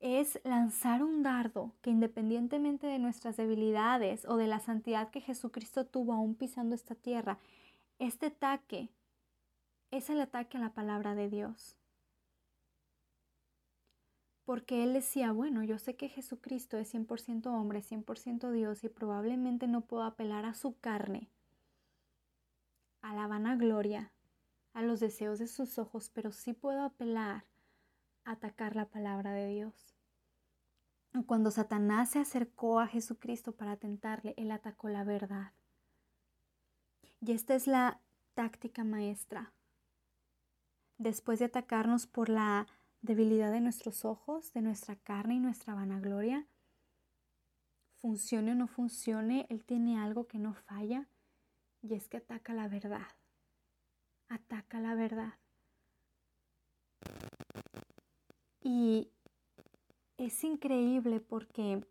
es 0.00 0.40
lanzar 0.44 1.02
un 1.02 1.22
dardo 1.22 1.72
que 1.82 1.90
independientemente 1.90 2.86
de 2.86 2.98
nuestras 2.98 3.36
debilidades 3.36 4.26
o 4.26 4.36
de 4.36 4.48
la 4.48 4.58
santidad 4.58 5.10
que 5.10 5.20
Jesucristo 5.20 5.86
tuvo 5.86 6.12
aún 6.12 6.34
pisando 6.34 6.74
esta 6.74 6.94
tierra, 6.96 7.38
este 7.98 8.26
ataque 8.26 8.90
es 9.90 10.10
el 10.10 10.20
ataque 10.20 10.58
a 10.58 10.60
la 10.60 10.74
palabra 10.74 11.14
de 11.14 11.30
Dios 11.30 11.76
porque 14.46 14.84
él 14.84 14.92
decía, 14.92 15.32
bueno, 15.32 15.64
yo 15.64 15.76
sé 15.76 15.96
que 15.96 16.08
Jesucristo 16.08 16.78
es 16.78 16.94
100% 16.94 17.46
hombre, 17.48 17.82
100% 17.82 18.52
Dios 18.52 18.84
y 18.84 18.88
probablemente 18.88 19.66
no 19.66 19.80
puedo 19.80 20.04
apelar 20.04 20.46
a 20.46 20.54
su 20.54 20.78
carne, 20.78 21.28
a 23.02 23.12
la 23.12 23.26
vanagloria, 23.26 24.12
a 24.72 24.82
los 24.82 25.00
deseos 25.00 25.40
de 25.40 25.48
sus 25.48 25.80
ojos, 25.80 26.10
pero 26.14 26.30
sí 26.30 26.52
puedo 26.52 26.84
apelar 26.84 27.44
a 28.24 28.32
atacar 28.32 28.76
la 28.76 28.86
palabra 28.86 29.32
de 29.32 29.48
Dios. 29.48 29.96
Cuando 31.26 31.50
Satanás 31.50 32.10
se 32.10 32.20
acercó 32.20 32.78
a 32.78 32.86
Jesucristo 32.86 33.50
para 33.50 33.76
tentarle, 33.76 34.32
él 34.36 34.52
atacó 34.52 34.88
la 34.88 35.02
verdad. 35.02 35.54
Y 37.20 37.32
esta 37.32 37.56
es 37.56 37.66
la 37.66 38.00
táctica 38.34 38.84
maestra. 38.84 39.52
Después 40.98 41.40
de 41.40 41.46
atacarnos 41.46 42.06
por 42.06 42.28
la 42.28 42.68
debilidad 43.06 43.52
de 43.52 43.60
nuestros 43.60 44.04
ojos, 44.04 44.52
de 44.52 44.60
nuestra 44.60 44.96
carne 44.96 45.36
y 45.36 45.40
nuestra 45.40 45.74
vanagloria, 45.74 46.46
funcione 47.94 48.52
o 48.52 48.54
no 48.54 48.66
funcione, 48.66 49.46
Él 49.48 49.64
tiene 49.64 49.98
algo 49.98 50.26
que 50.26 50.38
no 50.38 50.52
falla 50.52 51.08
y 51.82 51.94
es 51.94 52.08
que 52.08 52.18
ataca 52.18 52.52
la 52.52 52.68
verdad. 52.68 53.08
Ataca 54.28 54.80
la 54.80 54.94
verdad. 54.94 55.34
Y 58.62 59.12
es 60.16 60.42
increíble 60.42 61.20
porque 61.20 61.86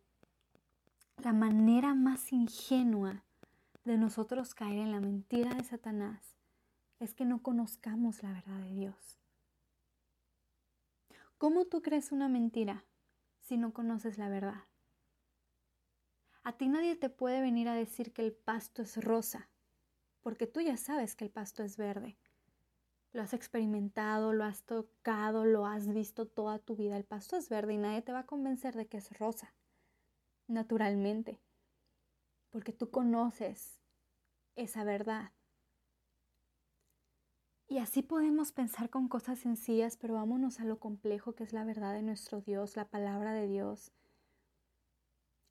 la 1.23 1.31
manera 1.31 1.95
más 1.95 2.33
ingenua 2.33 3.23
de 3.85 3.97
nosotros 3.97 4.53
caer 4.53 4.79
en 4.79 4.91
la 4.91 4.99
mentira 4.99 5.53
de 5.53 5.63
Satanás 5.63 6.35
es 6.99 7.13
que 7.13 7.23
no 7.23 7.41
conozcamos 7.41 8.21
la 8.23 8.33
verdad 8.33 8.59
de 8.59 8.73
Dios. 8.73 9.24
¿Cómo 11.37 11.65
tú 11.65 11.81
crees 11.81 12.13
una 12.13 12.29
mentira 12.29 12.85
si 13.41 13.57
no 13.57 13.73
conoces 13.73 14.17
la 14.17 14.29
verdad? 14.29 14.63
A 16.43 16.53
ti 16.53 16.69
nadie 16.69 16.95
te 16.95 17.09
puede 17.09 17.41
venir 17.41 17.67
a 17.67 17.75
decir 17.75 18.13
que 18.13 18.21
el 18.21 18.31
pasto 18.31 18.81
es 18.81 19.03
rosa, 19.03 19.49
porque 20.21 20.47
tú 20.47 20.61
ya 20.61 20.77
sabes 20.77 21.13
que 21.13 21.25
el 21.25 21.31
pasto 21.31 21.61
es 21.61 21.75
verde. 21.75 22.17
Lo 23.11 23.21
has 23.21 23.33
experimentado, 23.33 24.31
lo 24.31 24.45
has 24.45 24.63
tocado, 24.63 25.43
lo 25.43 25.65
has 25.65 25.93
visto 25.93 26.25
toda 26.25 26.57
tu 26.59 26.77
vida. 26.77 26.95
El 26.95 27.03
pasto 27.03 27.35
es 27.35 27.49
verde 27.49 27.73
y 27.73 27.77
nadie 27.77 28.01
te 28.01 28.13
va 28.13 28.19
a 28.19 28.25
convencer 28.25 28.73
de 28.75 28.87
que 28.87 28.97
es 28.97 29.17
rosa, 29.19 29.53
naturalmente, 30.47 31.41
porque 32.49 32.71
tú 32.71 32.91
conoces 32.91 33.81
esa 34.55 34.85
verdad. 34.85 35.33
Y 37.67 37.79
así 37.79 38.03
podemos 38.03 38.51
pensar 38.51 38.89
con 38.91 39.07
cosas 39.07 39.39
sencillas, 39.39 39.97
pero 39.97 40.13
vámonos 40.13 40.59
a 40.59 40.65
lo 40.65 40.79
complejo 40.79 41.33
que 41.33 41.43
es 41.43 41.51
la 41.51 41.63
verdad 41.63 41.93
de 41.93 42.03
nuestro 42.03 42.41
Dios, 42.41 42.75
la 42.75 42.85
palabra 42.85 43.33
de 43.33 43.47
Dios. 43.47 43.91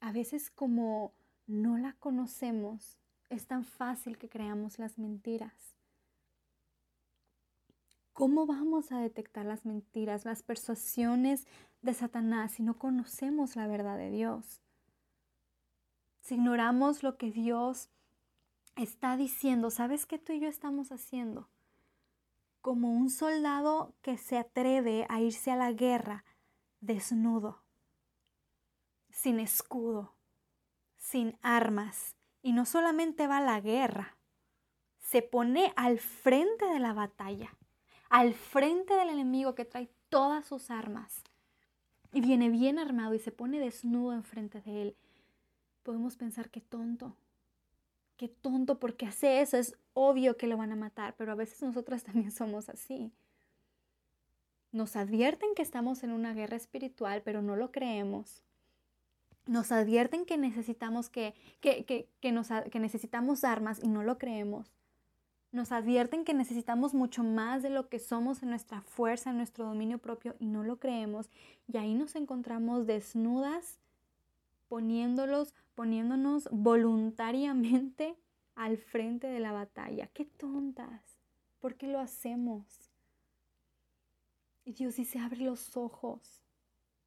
A 0.01 0.13
veces 0.13 0.51
como 0.51 1.13
no 1.47 1.77
la 1.77 1.95
conocemos, 1.95 2.99
es 3.31 3.47
tan 3.47 3.65
fácil 3.65 4.17
que 4.17 4.29
creamos 4.29 4.79
las 4.79 4.97
mentiras. 4.97 5.75
¿Cómo 8.13 8.47
vamos 8.47 8.93
a 8.93 9.01
detectar 9.01 9.45
las 9.45 9.67
mentiras, 9.67 10.25
las 10.25 10.45
persuasiones 10.45 11.49
de 11.83 11.95
Satanás 11.95 12.53
si 12.53 12.63
no 12.63 12.79
conocemos 12.79 13.57
la 13.57 13.67
verdad 13.67 13.99
de 13.99 14.11
Dios? 14.11 14.63
Si 16.21 16.37
ignoramos 16.37 17.03
lo 17.03 17.17
que 17.19 17.33
Dios 17.33 17.91
está 18.77 19.17
diciendo, 19.17 19.71
¿sabes 19.71 20.07
qué 20.07 20.21
tú 20.21 20.33
y 20.33 20.39
yo 20.39 20.47
estamos 20.47 20.93
haciendo? 20.93 21.49
Como 22.65 22.89
un 22.95 23.11
soldado 23.11 23.93
que 24.01 24.17
se 24.17 24.39
atreve 24.39 25.05
a 25.11 25.21
irse 25.21 25.51
a 25.51 25.57
la 25.57 25.71
guerra 25.73 26.25
desnudo, 26.81 27.63
sin 29.11 29.39
escudo, 29.39 30.15
sin 30.97 31.37
armas, 31.43 32.17
y 32.41 32.55
no 32.55 32.65
solamente 32.65 33.27
va 33.27 33.37
a 33.37 33.43
la 33.43 33.61
guerra, 33.61 34.17
se 34.99 35.21
pone 35.21 35.75
al 35.77 35.99
frente 35.99 36.65
de 36.65 36.79
la 36.79 36.95
batalla, 36.95 37.55
al 38.09 38.33
frente 38.33 38.95
del 38.95 39.11
enemigo 39.11 39.55
que 39.55 39.67
trae 39.67 39.91
todas 40.09 40.47
sus 40.47 40.71
armas 40.71 41.23
y 42.15 42.23
viene 42.23 42.49
bien 42.49 42.79
armado 42.79 43.13
y 43.13 43.19
se 43.19 43.31
pone 43.31 43.61
desnudo 43.61 44.15
enfrente 44.15 44.63
de 44.63 44.81
él. 44.81 44.97
Podemos 45.83 46.17
pensar 46.17 46.49
que 46.49 46.63
tonto, 46.63 47.15
qué 48.17 48.29
tonto 48.29 48.79
porque 48.79 49.07
hace 49.07 49.41
eso, 49.41 49.57
es 49.57 49.77
obvio 49.93 50.37
que 50.37 50.47
lo 50.47 50.57
van 50.57 50.73
a 50.73 50.77
matar, 50.77 51.15
pero 51.17 51.33
a 51.33 51.37
veces 51.37 51.63
nosotras 51.63 52.05
también 52.05 52.31
somos 52.31 52.69
así. 52.69 53.13
Nos 54.73 54.97
advierten 54.97 55.55
que 55.55 55.63
estamos 55.63 56.03
en 56.03 56.11
una 56.11 56.35
guerra 56.35 56.57
espiritual, 56.57 57.23
pero 57.25 57.43
no 57.43 57.55
lo 57.55 57.71
creemos. 57.71 58.43
Nos 59.47 59.71
advierten 59.71 60.25
que 60.25 60.37
necesitamos, 60.37 61.11
que, 61.11 61.35
que, 61.61 61.85
que, 61.85 62.09
que 62.21 62.81
necesitamos 62.81 63.45
armas 63.45 63.79
y 63.83 63.89
no 63.89 64.03
lo 64.03 64.19
creemos. 64.19 64.73
Nos 65.53 65.71
advierten 65.71 66.25
que 66.25 66.35
necesitamos 66.35 66.95
mucho 66.95 67.23
más 67.23 67.63
de 67.63 67.71
lo 67.71 67.89
que 67.89 68.01
somos 68.01 68.43
en 68.43 68.51
nuestra 68.51 68.81
fuerza, 68.81 69.31
en 69.31 69.37
nuestro 69.37 69.65
dominio 69.65 69.99
propio 69.99 70.35
y 70.41 70.47
no 70.47 70.65
lo 70.65 70.81
creemos. 70.81 71.31
Y 71.69 71.77
ahí 71.77 71.95
nos 71.95 72.17
encontramos 72.17 72.89
desnudas 72.89 73.79
poniéndolos, 74.67 75.55
poniéndonos 75.75 76.49
voluntariamente 76.51 78.17
al 78.55 78.79
frente 78.79 79.27
de 79.27 79.41
la 79.41 79.53
batalla. 79.53 80.09
¡Qué 80.09 80.25
tontas! 80.25 81.19
¿Por 81.61 81.77
qué 81.77 81.87
lo 81.87 81.99
hacemos? 81.99 82.91
Y 84.65 84.73
Dios 84.73 84.97
dice, 84.97 85.19
abre 85.19 85.39
los 85.39 85.77
ojos. 85.77 86.43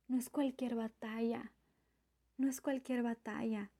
No 0.08 0.18
es 0.18 0.30
cualquier 0.30 0.76
batalla. 0.76 1.52
No 2.38 2.48
es 2.48 2.62
cualquier 2.62 3.04
batalla. 3.04 3.72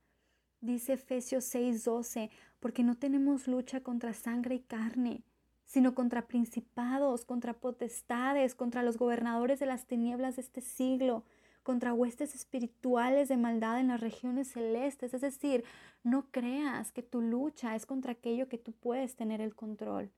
Dice 0.62 0.94
Efesios 0.94 1.46
6:12, 1.54 2.32
porque 2.60 2.84
no 2.84 2.96
tenemos 2.96 3.48
lucha 3.48 3.82
contra 3.82 4.14
sangre 4.14 4.56
y 4.56 4.60
carne, 4.60 5.24
sino 5.66 5.94
contra 5.94 6.28
principados, 6.28 7.26
contra 7.26 7.54
potestades, 7.54 8.56
contra 8.56 8.82
los 8.82 8.98
gobernadores 8.98 9.60
de 9.60 9.68
las 9.68 9.86
tinieblas 9.86 10.38
de 10.38 10.42
este 10.42 10.62
siglo, 10.62 11.24
contra 11.68 11.92
huestes 11.92 12.34
espirituales 12.34 13.28
de 13.28 13.36
maldad 13.36 13.82
en 13.82 13.90
las 13.90 14.00
regiones 14.00 14.48
celestes. 14.54 15.14
Es 15.14 15.20
decir, 15.20 15.66
no 16.02 16.32
creas 16.32 16.94
que 16.94 17.04
tu 17.04 17.20
lucha 17.20 17.76
es 17.76 17.86
contra 17.86 18.14
aquello 18.14 18.48
que 18.48 18.58
tú 18.58 18.72
puedes 18.72 19.18
tener 19.18 19.42
el 19.42 19.54
control. 19.54 20.10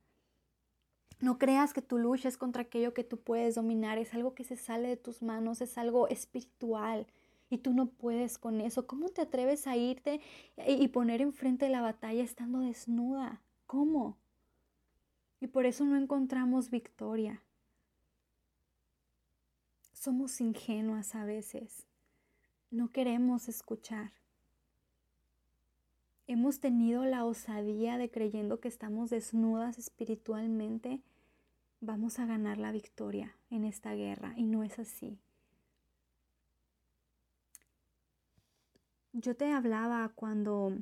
No 1.20 1.40
creas 1.40 1.74
que 1.74 1.82
tu 1.82 1.98
lucha 1.98 2.30
es 2.30 2.38
contra 2.38 2.62
aquello 2.62 2.94
que 2.94 3.04
tú 3.04 3.18
puedes 3.18 3.56
dominar. 3.56 3.98
Es 3.98 4.14
algo 4.14 4.36
que 4.36 4.44
se 4.44 4.58
sale 4.58 4.90
de 4.90 4.98
tus 4.98 5.24
manos, 5.24 5.60
es 5.62 5.80
algo 5.80 6.08
espiritual. 6.08 7.08
Y 7.50 7.58
tú 7.58 7.74
no 7.74 7.88
puedes 7.88 8.38
con 8.38 8.62
eso. 8.62 8.86
¿Cómo 8.86 9.10
te 9.10 9.22
atreves 9.24 9.66
a 9.66 9.76
irte 9.76 10.22
y 10.68 10.88
poner 10.90 11.20
enfrente 11.20 11.66
de 11.66 11.72
la 11.72 11.82
batalla 11.82 12.24
estando 12.24 12.60
desnuda? 12.60 13.42
¿Cómo? 13.66 14.20
Y 15.42 15.48
por 15.48 15.66
eso 15.66 15.84
no 15.84 15.98
encontramos 15.98 16.70
victoria. 16.70 17.42
Somos 20.00 20.40
ingenuas 20.40 21.14
a 21.14 21.26
veces. 21.26 21.86
No 22.72 22.90
queremos 22.90 23.50
escuchar. 23.50 24.14
Hemos 26.26 26.62
tenido 26.62 27.04
la 27.04 27.26
osadía 27.26 27.98
de 27.98 28.10
creyendo 28.10 28.62
que 28.62 28.70
estamos 28.70 29.10
desnudas 29.10 29.78
espiritualmente, 29.78 31.02
vamos 31.82 32.18
a 32.18 32.26
ganar 32.26 32.58
la 32.58 32.72
victoria 32.72 33.36
en 33.50 33.66
esta 33.66 33.94
guerra 33.94 34.34
y 34.38 34.46
no 34.46 34.64
es 34.64 34.80
así. 34.80 35.20
Yo 39.12 39.36
te 39.36 39.52
hablaba 39.52 40.14
cuando 40.16 40.78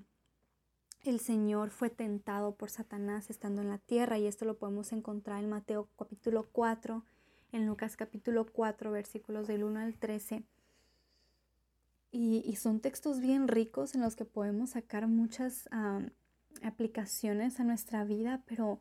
el 1.05 1.19
Señor 1.19 1.71
fue 1.71 1.89
tentado 1.89 2.53
por 2.53 2.69
Satanás 2.69 3.31
estando 3.31 3.63
en 3.63 3.69
la 3.69 3.79
tierra 3.79 4.19
y 4.19 4.27
esto 4.27 4.45
lo 4.45 4.59
podemos 4.59 4.91
encontrar 4.93 5.43
en 5.43 5.49
Mateo 5.49 5.89
capítulo 5.97 6.47
4 6.51 7.03
en 7.51 7.65
Lucas 7.65 7.95
capítulo 7.95 8.45
4, 8.45 8.91
versículos 8.91 9.47
del 9.47 9.63
1 9.63 9.79
al 9.79 9.95
13. 9.95 10.43
Y, 12.11 12.55
son 12.55 12.79
textos 12.79 13.19
bien 13.19 13.47
ricos 13.47 13.93
en 13.93 14.01
los 14.01 14.15
que 14.15 14.25
podemos 14.25 14.71
sacar 14.71 15.07
muchas 15.07 15.69
aplicaciones 16.63 17.59
a 17.59 17.63
nuestra 17.63 18.03
vida, 18.05 18.41
pero 18.47 18.79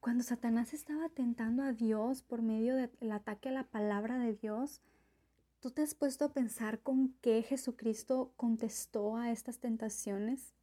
cuando 0.00 0.24
Satanás 0.24 0.74
estaba 0.74 1.08
tentando 1.08 1.62
a 1.62 1.72
Dios 1.72 2.22
por 2.22 2.42
medio 2.42 2.74
del 2.74 3.12
ataque 3.12 3.50
a 3.50 3.52
la 3.52 3.64
palabra 3.64 4.18
de 4.18 4.34
Dios, 4.34 4.80
¿tú 5.60 5.70
te 5.70 5.82
has 5.82 5.94
puesto 5.94 6.24
a 6.24 6.32
pensar 6.32 6.80
con 6.80 7.14
qué 7.20 7.42
Jesucristo 7.42 8.32
contestó 8.36 9.16
a 9.16 9.30
estas 9.30 9.58
tentaciones? 9.58 10.54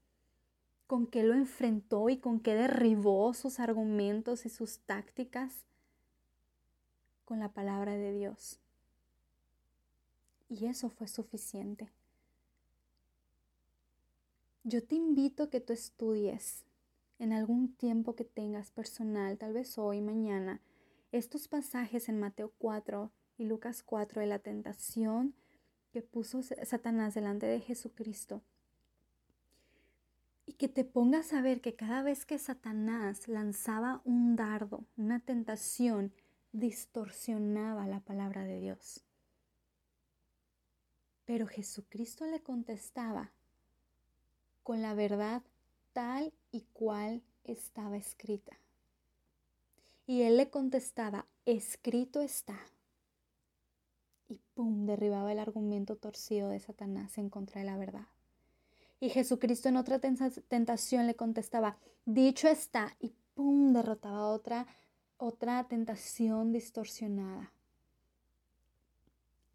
¿Con 0.88 1.08
qué 1.08 1.24
lo 1.24 1.34
enfrentó 1.34 2.10
y 2.10 2.18
con 2.18 2.40
qué 2.40 2.54
derribó 2.56 3.34
sus 3.34 3.60
argumentos 3.60 4.46
y 4.46 4.50
sus 4.50 4.80
tácticas? 4.80 5.66
La 7.40 7.50
palabra 7.50 7.94
de 7.94 8.14
Dios. 8.14 8.60
Y 10.50 10.66
eso 10.66 10.90
fue 10.90 11.08
suficiente. 11.08 11.90
Yo 14.64 14.84
te 14.84 14.96
invito 14.96 15.44
a 15.44 15.50
que 15.50 15.60
tú 15.60 15.74
estudies 15.74 16.64
en 17.20 17.34
algún 17.34 17.74
tiempo 17.76 18.16
que 18.16 18.24
tengas 18.24 18.72
personal, 18.72 19.38
tal 19.38 19.54
vez 19.54 19.78
hoy, 19.78 20.02
mañana, 20.02 20.62
estos 21.12 21.48
pasajes 21.48 22.10
en 22.10 22.20
Mateo 22.20 22.54
4 22.58 23.12
y 23.38 23.46
Lucas 23.46 23.84
4 23.84 24.22
de 24.22 24.28
la 24.28 24.40
tentación 24.40 25.36
que 25.92 26.02
puso 26.02 26.42
Satanás 26.42 27.14
delante 27.14 27.46
de 27.46 27.60
Jesucristo. 27.60 28.42
Y 30.46 30.54
que 30.54 30.68
te 30.68 30.84
pongas 30.84 31.34
a 31.34 31.42
ver 31.42 31.62
que 31.62 31.76
cada 31.76 32.02
vez 32.02 32.26
que 32.26 32.40
Satanás 32.40 33.28
lanzaba 33.28 34.02
un 34.04 34.36
dardo, 34.36 34.86
una 34.98 35.20
tentación, 35.20 36.14
distorsionaba 36.54 37.88
la 37.88 38.00
palabra 38.00 38.46
de 38.46 38.60
Dios. 38.60 39.04
Pero 41.26 41.48
Jesucristo 41.48 42.26
le 42.26 42.42
contestaba 42.42 43.32
con 44.62 44.82
la 44.82 44.94
verdad 44.94 45.42
tal 45.92 46.34
y 46.52 46.62
cual 46.74 47.22
estaba 47.44 47.98
escrita. 47.98 48.58
Y 50.06 50.22
él 50.24 50.38
le 50.38 50.50
contestaba, 50.50 51.26
escrito 51.46 52.22
está. 52.22 52.60
Y 54.28 54.40
pum, 54.54 54.86
derribaba 54.86 55.32
el 55.32 55.40
argumento 55.40 55.96
torcido 55.96 56.50
de 56.50 56.60
Satanás 56.60 57.18
en 57.18 57.30
contra 57.30 57.62
de 57.62 57.68
la 57.68 57.78
verdad. 57.78 58.08
Y 59.00 59.10
Jesucristo 59.10 59.70
en 59.70 59.78
otra 59.78 60.00
tentación 60.00 61.08
le 61.08 61.16
contestaba, 61.16 61.78
dicho 62.06 62.48
está, 62.48 62.96
y 63.00 63.14
pum, 63.34 63.74
derrotaba 63.74 64.28
otra, 64.28 64.68
otra 65.18 65.64
tentación 65.68 66.52
distorsionada. 66.52 67.52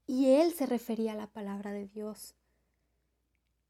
Y 0.06 0.30
él 0.30 0.52
se 0.52 0.66
refería 0.66 1.12
a 1.12 1.16
la 1.16 1.26
palabra 1.26 1.72
de 1.72 1.86
Dios. 1.86 2.34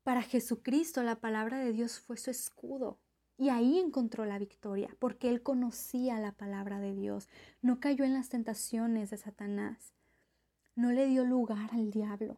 Para 0.05 0.23
Jesucristo 0.23 1.03
la 1.03 1.17
palabra 1.17 1.59
de 1.59 1.73
Dios 1.73 1.99
fue 1.99 2.17
su 2.17 2.31
escudo. 2.31 2.99
Y 3.37 3.51
ahí 3.51 3.79
encontró 3.79 4.25
la 4.25 4.39
victoria, 4.39 4.95
porque 4.99 5.29
él 5.29 5.43
conocía 5.43 6.19
la 6.19 6.33
palabra 6.33 6.81
de 6.81 6.93
Dios, 6.93 7.29
no 7.63 7.79
cayó 7.79 8.05
en 8.05 8.15
las 8.15 8.31
tentaciones 8.31 9.11
de 9.11 9.17
Satanás, 9.17 9.93
no 10.75 10.91
le 10.91 11.07
dio 11.07 11.25
lugar 11.25 11.71
al 11.73 11.93
diablo, 11.93 12.37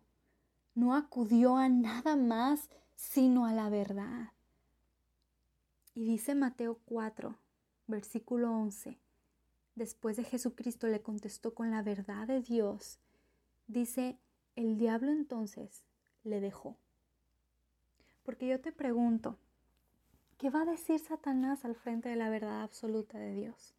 no 0.75 0.95
acudió 0.95 1.57
a 1.57 1.71
nada 1.71 2.17
más 2.17 2.69
sino 2.97 3.47
a 3.47 3.53
la 3.53 3.71
verdad. 3.71 4.33
Y 5.95 6.05
dice 6.05 6.35
Mateo 6.35 6.79
4, 6.85 7.35
versículo 7.87 8.53
11, 8.53 8.99
después 9.81 10.17
de 10.17 10.25
Jesucristo 10.25 10.87
le 10.87 11.01
contestó 11.01 11.55
con 11.55 11.71
la 11.71 11.83
verdad 11.83 12.29
de 12.29 12.41
Dios, 12.41 12.99
dice, 13.67 14.19
el 14.55 14.77
diablo 14.77 15.11
entonces 15.11 15.83
le 16.23 16.41
dejó. 16.41 16.77
Porque 18.23 18.47
yo 18.47 18.61
te 18.61 18.73
pregunto, 18.73 19.39
¿Qué 20.41 20.49
va 20.49 20.63
a 20.63 20.65
decir 20.65 20.99
Satanás 20.99 21.67
al 21.67 21.75
frente 21.75 22.09
de 22.09 22.17
la 22.17 22.31
verdad 22.31 22.63
absoluta 22.63 23.19
de 23.19 23.35
Dios? 23.35 23.75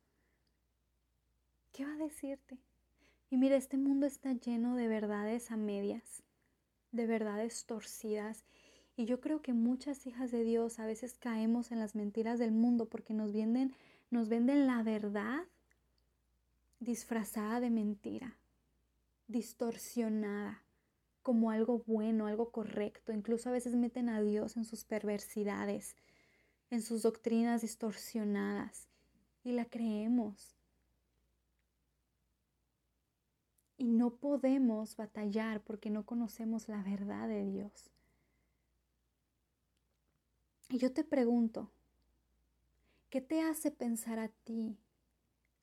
¿Qué 1.73 1.83
va 1.83 1.93
a 1.93 1.97
decirte? 1.97 2.59
Y 3.31 3.37
mira, 3.37 3.55
este 3.55 3.77
mundo 3.77 4.05
está 4.05 4.33
lleno 4.33 4.75
de 4.75 4.87
verdades 4.87 5.49
a 5.49 5.57
medias, 5.57 6.21
de 6.91 7.07
verdades 7.07 7.65
torcidas. 7.65 8.45
Y 8.95 9.05
yo 9.05 9.21
creo 9.21 9.41
que 9.41 9.53
muchas 9.53 10.05
hijas 10.05 10.29
de 10.29 10.43
Dios 10.43 10.77
a 10.77 10.85
veces 10.85 11.15
caemos 11.15 11.71
en 11.71 11.79
las 11.79 11.95
mentiras 11.95 12.37
del 12.37 12.51
mundo 12.51 12.85
porque 12.85 13.15
nos 13.15 13.33
venden, 13.33 13.73
nos 14.11 14.29
venden 14.29 14.67
la 14.67 14.83
verdad 14.83 15.41
disfrazada 16.81 17.61
de 17.61 17.69
mentira, 17.69 18.37
distorsionada 19.27 20.61
como 21.21 21.49
algo 21.49 21.81
bueno, 21.87 22.27
algo 22.27 22.51
correcto. 22.51 23.13
Incluso 23.13 23.47
a 23.47 23.53
veces 23.53 23.75
meten 23.75 24.09
a 24.09 24.21
Dios 24.21 24.57
en 24.57 24.65
sus 24.65 24.83
perversidades 24.83 25.95
en 26.71 26.81
sus 26.81 27.03
doctrinas 27.03 27.61
distorsionadas 27.61 28.87
y 29.43 29.51
la 29.51 29.65
creemos. 29.65 30.55
Y 33.77 33.89
no 33.89 34.15
podemos 34.15 34.95
batallar 34.95 35.61
porque 35.63 35.89
no 35.89 36.05
conocemos 36.05 36.69
la 36.69 36.81
verdad 36.81 37.27
de 37.27 37.45
Dios. 37.45 37.91
Y 40.69 40.77
yo 40.77 40.93
te 40.93 41.03
pregunto, 41.03 41.69
¿qué 43.09 43.19
te 43.19 43.41
hace 43.41 43.71
pensar 43.71 44.19
a 44.19 44.29
ti 44.29 44.77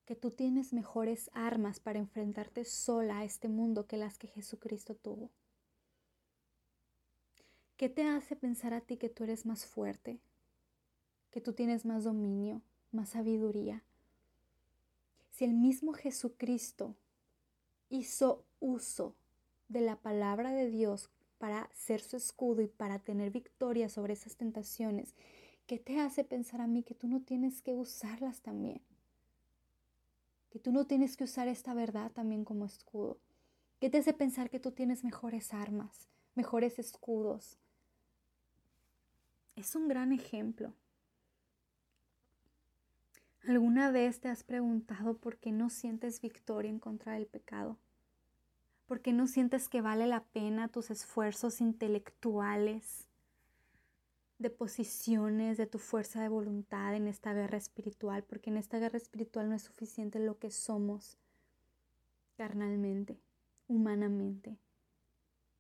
que 0.09 0.17
tú 0.17 0.31
tienes 0.31 0.73
mejores 0.73 1.31
armas 1.35 1.81
para 1.81 1.99
enfrentarte 1.99 2.65
sola 2.65 3.19
a 3.19 3.25
este 3.25 3.51
mundo 3.51 3.87
que 3.87 3.99
las 3.99 4.17
que 4.17 4.27
Jesucristo 4.27 4.95
tuvo? 4.95 5.29
¿Qué 7.77 7.91
te 7.91 8.05
hace 8.05 8.35
pensar 8.35 8.73
a 8.73 8.81
ti 8.81 8.97
que 8.97 9.11
tú 9.11 9.25
eres 9.25 9.45
más 9.45 9.67
fuerte, 9.67 10.19
que 11.31 11.43
tú 11.43 11.53
tienes 11.53 11.85
más 11.85 12.05
dominio, 12.05 12.63
más 12.91 13.11
sabiduría. 13.11 13.85
Si 15.31 15.45
el 15.45 15.53
mismo 15.53 15.93
Jesucristo 15.93 16.97
hizo 17.91 18.47
uso 18.61 19.15
de 19.69 19.83
la 19.83 19.97
palabra 19.97 20.53
de 20.53 20.71
Dios 20.71 21.11
para 21.37 21.69
ser 21.75 22.01
su 22.01 22.17
escudo 22.17 22.63
y 22.63 22.67
para 22.67 22.99
tener 22.99 23.31
victoria 23.31 23.91
sobre 23.91 24.15
esas 24.15 24.37
tentaciones, 24.37 25.15
¿qué 25.67 25.79
te 25.79 26.01
hace 26.01 26.25
pensar 26.25 26.63
a 26.63 26.67
mí 26.67 26.83
que 26.83 26.95
tú 26.95 27.09
no 27.09 27.21
tienes 27.21 27.61
que 27.61 27.75
usarlas 27.75 28.41
también? 28.41 28.81
Que 30.51 30.59
tú 30.59 30.73
no 30.73 30.87
tienes 30.87 31.17
que 31.17 31.25
usar 31.25 31.49
esta 31.49 31.75
verdad 31.75 32.11
también 32.13 32.45
como 32.45 32.65
escudo. 32.65 33.19
¿Qué 33.81 33.91
te 33.91 33.99
hace 33.99 34.13
pensar 34.13 34.51
que 34.51 34.61
tú 34.61 34.73
tienes 34.73 35.05
mejores 35.05 35.55
armas, 35.55 36.09
mejores 36.35 36.79
escudos? 36.79 37.59
Es 39.57 39.75
un 39.75 39.89
gran 39.89 40.13
ejemplo. 40.13 40.73
¿Alguna 43.47 43.91
vez 43.91 44.21
te 44.21 44.29
has 44.29 44.45
preguntado 44.45 45.17
por 45.17 45.39
qué 45.39 45.53
no 45.53 45.71
sientes 45.71 46.21
victoria 46.21 46.71
en 46.71 46.79
contra 46.79 47.15
del 47.15 47.27
pecado? 47.27 47.79
¿Por 48.87 49.01
qué 49.01 49.13
no 49.13 49.27
sientes 49.27 49.69
que 49.69 49.81
vale 49.81 50.07
la 50.07 50.25
pena 50.25 50.69
tus 50.69 50.91
esfuerzos 50.91 51.61
intelectuales, 51.61 53.08
de 54.39 54.51
posiciones, 54.51 55.57
de 55.57 55.67
tu 55.67 55.79
fuerza 55.79 56.23
de 56.23 56.29
voluntad 56.29 56.95
en 56.95 57.09
esta 57.09 57.35
guerra 57.35 57.59
espiritual? 57.59 58.23
Porque 58.25 58.51
en 58.51 58.57
esta 58.57 58.79
guerra 58.79 58.97
espiritual 58.97 59.49
no 59.49 59.55
es 59.55 59.63
suficiente 59.63 60.19
lo 60.21 60.39
que 60.39 60.51
somos 60.51 61.19
carnalmente, 62.37 63.21
humanamente. 63.67 64.57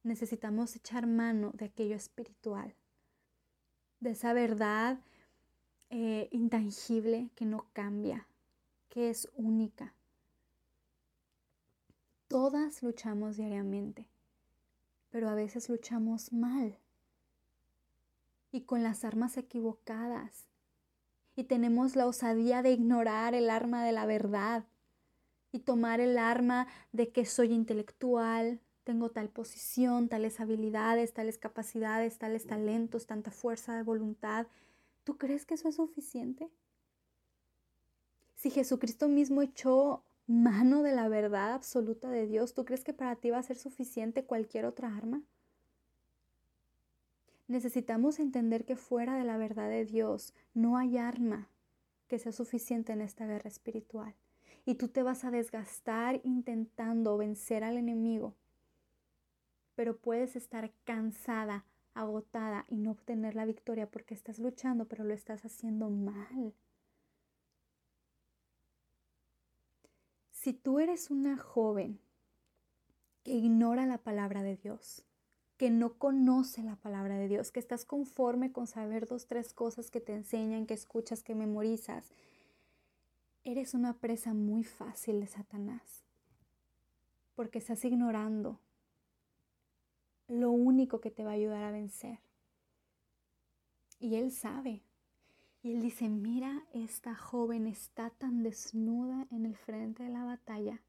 Necesitamos 0.04 0.76
echar 0.76 1.06
mano 1.06 1.50
de 1.54 1.66
aquello 1.66 1.96
espiritual, 1.96 2.74
de 4.00 4.10
esa 4.10 4.32
verdad 4.32 5.00
eh, 5.90 6.28
intangible 6.30 7.30
que 7.34 7.44
no 7.44 7.66
cambia, 7.72 8.28
que 8.88 9.10
es 9.10 9.28
única. 9.34 9.94
Todas 12.28 12.82
luchamos 12.82 13.38
diariamente, 13.38 14.06
pero 15.10 15.28
a 15.28 15.34
veces 15.34 15.68
luchamos 15.68 16.32
mal 16.32 16.78
y 18.50 18.62
con 18.62 18.82
las 18.82 19.04
armas 19.04 19.36
equivocadas. 19.36 20.48
Y 21.36 21.44
tenemos 21.44 21.96
la 21.96 22.06
osadía 22.06 22.62
de 22.62 22.72
ignorar 22.72 23.34
el 23.34 23.50
arma 23.50 23.84
de 23.84 23.92
la 23.92 24.06
verdad 24.06 24.64
y 25.52 25.60
tomar 25.60 26.00
el 26.00 26.18
arma 26.18 26.66
de 26.92 27.10
que 27.10 27.24
soy 27.24 27.52
intelectual, 27.52 28.60
tengo 28.84 29.10
tal 29.10 29.28
posición, 29.28 30.08
tales 30.08 30.40
habilidades, 30.40 31.12
tales 31.12 31.38
capacidades, 31.38 32.18
tales 32.18 32.46
talentos, 32.46 33.06
tanta 33.06 33.30
fuerza 33.30 33.76
de 33.76 33.82
voluntad 33.82 34.46
¿Tú 35.08 35.16
crees 35.16 35.46
que 35.46 35.54
eso 35.54 35.70
es 35.70 35.76
suficiente? 35.76 36.50
Si 38.34 38.50
Jesucristo 38.50 39.08
mismo 39.08 39.40
echó 39.40 40.04
mano 40.26 40.82
de 40.82 40.92
la 40.92 41.08
verdad 41.08 41.54
absoluta 41.54 42.10
de 42.10 42.26
Dios, 42.26 42.52
¿tú 42.52 42.66
crees 42.66 42.84
que 42.84 42.92
para 42.92 43.16
ti 43.16 43.30
va 43.30 43.38
a 43.38 43.42
ser 43.42 43.56
suficiente 43.56 44.26
cualquier 44.26 44.66
otra 44.66 44.94
arma? 44.94 45.22
Necesitamos 47.48 48.18
entender 48.18 48.66
que 48.66 48.76
fuera 48.76 49.16
de 49.16 49.24
la 49.24 49.38
verdad 49.38 49.70
de 49.70 49.86
Dios 49.86 50.34
no 50.52 50.76
hay 50.76 50.98
arma 50.98 51.48
que 52.06 52.18
sea 52.18 52.30
suficiente 52.30 52.92
en 52.92 53.00
esta 53.00 53.26
guerra 53.26 53.48
espiritual. 53.48 54.14
Y 54.66 54.74
tú 54.74 54.88
te 54.88 55.02
vas 55.02 55.24
a 55.24 55.30
desgastar 55.30 56.20
intentando 56.24 57.16
vencer 57.16 57.64
al 57.64 57.78
enemigo, 57.78 58.34
pero 59.74 59.96
puedes 59.96 60.36
estar 60.36 60.70
cansada, 60.84 61.64
agotada 61.94 62.66
y 62.68 62.76
no 62.76 62.90
obtener 62.90 63.34
la 63.34 63.46
victoria 63.46 63.90
porque 63.90 64.12
estás 64.12 64.38
luchando, 64.38 64.86
pero 64.86 65.04
lo 65.04 65.14
estás 65.14 65.46
haciendo 65.46 65.88
mal. 65.88 66.54
Si 70.32 70.52
tú 70.52 70.80
eres 70.80 71.10
una 71.10 71.38
joven 71.38 71.98
que 73.22 73.32
ignora 73.32 73.86
la 73.86 73.98
palabra 73.98 74.42
de 74.42 74.56
Dios, 74.56 75.07
que 75.58 75.70
no 75.70 75.94
conoce 75.94 76.62
la 76.62 76.76
palabra 76.76 77.18
de 77.18 77.26
Dios, 77.26 77.50
que 77.50 77.58
estás 77.58 77.84
conforme 77.84 78.52
con 78.52 78.68
saber 78.68 79.08
dos, 79.08 79.26
tres 79.26 79.52
cosas 79.52 79.90
que 79.90 80.00
te 80.00 80.14
enseñan, 80.14 80.66
que 80.66 80.74
escuchas, 80.74 81.24
que 81.24 81.34
memorizas, 81.34 82.06
eres 83.42 83.74
una 83.74 83.98
presa 83.98 84.34
muy 84.34 84.62
fácil 84.62 85.20
de 85.20 85.26
Satanás, 85.26 86.04
porque 87.34 87.58
estás 87.58 87.84
ignorando 87.84 88.60
lo 90.28 90.52
único 90.52 91.00
que 91.00 91.10
te 91.10 91.24
va 91.24 91.30
a 91.30 91.34
ayudar 91.34 91.64
a 91.64 91.72
vencer. 91.72 92.20
Y 93.98 94.14
él 94.14 94.30
sabe. 94.30 94.82
Y 95.60 95.72
él 95.72 95.80
dice, 95.80 96.08
mira, 96.08 96.62
esta 96.72 97.16
joven 97.16 97.66
está 97.66 98.10
tan 98.10 98.44
desnuda 98.44 99.26
en 99.32 99.44
el 99.44 99.56
frente 99.56 100.04
de 100.04 100.10
la 100.10 100.24
batalla. 100.24 100.80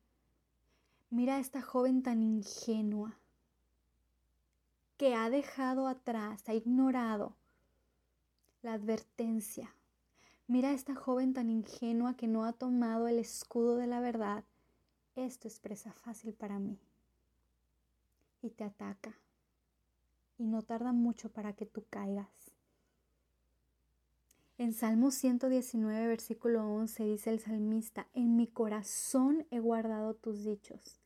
Mira 1.09 1.39
esta 1.39 1.63
joven 1.63 2.03
tan 2.03 2.22
ingenua 2.22 3.17
que 5.00 5.16
ha 5.16 5.30
dejado 5.30 5.88
atrás, 5.88 6.43
ha 6.50 6.54
ignorado 6.54 7.34
la 8.62 8.74
advertencia. 8.74 9.74
Mira 10.45 10.70
a 10.70 10.74
esta 10.74 10.93
joven 10.93 11.34
tan 11.34 11.50
ingenua 11.50 12.18
que 12.18 12.28
no 12.28 12.43
ha 12.43 12.52
tomado 12.52 13.08
el 13.08 13.18
escudo 13.18 13.78
de 13.78 13.88
la 13.88 14.02
verdad. 14.02 14.43
Esto 15.16 15.47
es 15.47 15.62
presa 15.62 15.93
fácil 15.93 16.34
para 16.34 16.60
mí. 16.60 16.78
Y 18.41 18.50
te 18.50 18.66
ataca. 18.66 19.18
Y 20.38 20.47
no 20.47 20.64
tarda 20.64 20.91
mucho 20.91 21.30
para 21.30 21.54
que 21.54 21.66
tú 21.66 21.86
caigas. 21.89 22.52
En 24.58 24.74
Salmo 24.74 25.12
119, 25.12 26.08
versículo 26.08 26.70
11 26.74 27.06
dice 27.06 27.30
el 27.30 27.39
salmista, 27.39 28.10
en 28.14 28.36
mi 28.36 28.47
corazón 28.47 29.47
he 29.50 29.62
guardado 29.62 30.14
tus 30.14 30.43
dichos. 30.43 30.99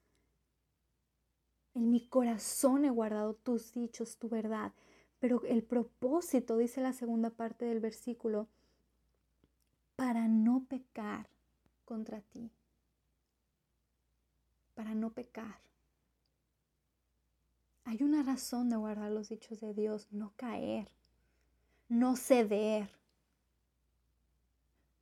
En 1.75 1.89
mi 1.89 2.07
corazón 2.07 2.85
he 2.85 2.89
guardado 2.89 3.33
tus 3.33 3.73
dichos, 3.73 4.17
tu 4.17 4.29
verdad. 4.29 4.73
Pero 5.19 5.43
el 5.45 5.63
propósito, 5.63 6.57
dice 6.57 6.81
la 6.81 6.93
segunda 6.93 7.29
parte 7.29 7.65
del 7.65 7.79
versículo, 7.79 8.47
para 9.95 10.27
no 10.27 10.65
pecar 10.67 11.27
contra 11.85 12.21
ti. 12.21 12.51
Para 14.75 14.95
no 14.95 15.11
pecar. 15.11 15.59
Hay 17.85 18.01
una 18.03 18.23
razón 18.23 18.69
de 18.69 18.77
guardar 18.77 19.11
los 19.11 19.29
dichos 19.29 19.59
de 19.59 19.73
Dios, 19.73 20.07
no 20.11 20.33
caer, 20.35 20.89
no 21.89 22.15
ceder 22.15 22.89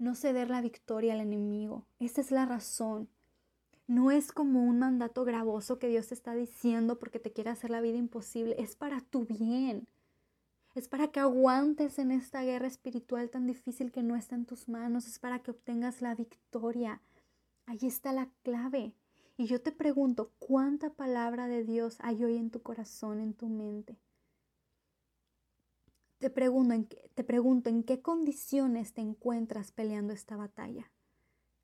no 0.02 0.16
ceder 0.16 0.50
la 0.50 0.62
victoria 0.62 1.14
al 1.14 1.22
enemigo. 1.22 1.86
Esa 2.00 2.22
es 2.22 2.32
la 2.32 2.48
razón. 2.48 3.08
No 3.92 4.10
es 4.10 4.32
como 4.32 4.64
un 4.64 4.80
mandato 4.80 5.26
gravoso 5.26 5.78
que 5.78 5.89
Dios 5.89 6.08
te 6.08 6.14
está 6.14 6.34
diciendo 6.34 6.98
porque 6.98 7.20
te 7.20 7.34
quiere 7.34 7.50
hacer 7.50 7.72
la 7.72 7.82
vida 7.82 7.98
imposible. 7.98 8.56
Es 8.58 8.78
para 8.78 9.02
tu 9.02 9.26
bien. 9.26 9.86
Es 10.76 10.88
para 10.88 11.10
que 11.10 11.20
aguantes 11.20 12.00
en 12.00 12.12
esta 12.12 12.42
guerra 12.42 12.68
espiritual 12.68 13.30
tan 13.30 13.48
difícil 13.48 13.92
que 13.92 14.02
no 14.02 14.16
está 14.16 14.36
en 14.36 14.46
tus 14.46 14.70
manos. 14.70 15.08
Es 15.08 15.20
para 15.20 15.39
que 15.39 15.52
obtengas 15.52 16.02
la 16.02 16.16
victoria. 16.16 17.02
Ahí 17.66 17.80
está 17.82 18.14
la 18.14 18.30
clave. 18.44 18.94
Y 19.36 19.48
yo 19.48 19.62
te 19.62 19.74
pregunto, 19.74 20.32
¿cuánta 20.39 20.94
palabra 20.94 21.50
de 21.50 21.66
Dios 21.66 21.98
hay 22.00 22.24
hoy 22.24 22.38
en 22.38 22.50
tu 22.50 22.62
corazón, 22.62 23.20
en 23.20 23.34
tu 23.34 23.50
mente? 23.50 23.98
Te 26.20 26.30
pregunto, 26.30 26.74
¿en 26.74 26.86
qué, 26.86 27.12
te 27.14 27.26
pregunto, 27.26 27.70
¿en 27.70 27.84
qué 27.84 28.02
condiciones 28.02 28.94
te 28.94 29.02
encuentras 29.02 29.74
peleando 29.74 30.14
esta 30.14 30.38
batalla? 30.38 30.89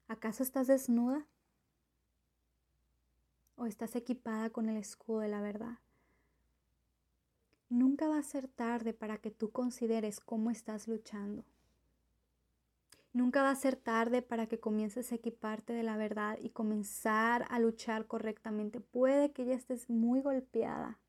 ¿Acaso 0.10 0.44
estás 0.44 0.68
desnuda? 0.68 1.26
¿O 3.60 3.66
estás 3.66 3.96
equipada 3.96 4.52
con 4.52 4.70
el 4.70 4.78
escudo 4.78 5.22
de 5.22 5.30
la 5.30 5.42
verdad? 5.42 5.80
Nunca 7.70 8.08
va 8.08 8.20
a 8.20 8.24
ser 8.24 8.48
tarde 8.48 8.94
para 8.94 9.18
que 9.18 9.32
tú 9.32 9.50
consideres 9.50 10.20
cómo 10.20 10.52
estás 10.52 10.88
luchando. 10.88 11.44
Nunca 13.14 13.42
va 13.42 13.50
a 13.50 13.56
ser 13.56 13.76
tarde 13.76 14.22
para 14.22 14.46
que 14.46 14.60
comiences 14.60 15.12
a 15.12 15.16
equiparte 15.16 15.74
de 15.74 15.82
la 15.82 15.98
verdad 15.98 16.38
y 16.40 16.52
comenzar 16.52 17.48
a 17.50 17.58
luchar 17.58 18.06
correctamente. 18.06 18.80
Puede 18.80 19.32
que 19.32 19.46
ya 19.46 19.56
estés 19.56 19.90
muy 19.90 20.22
golpeada, 20.22 21.00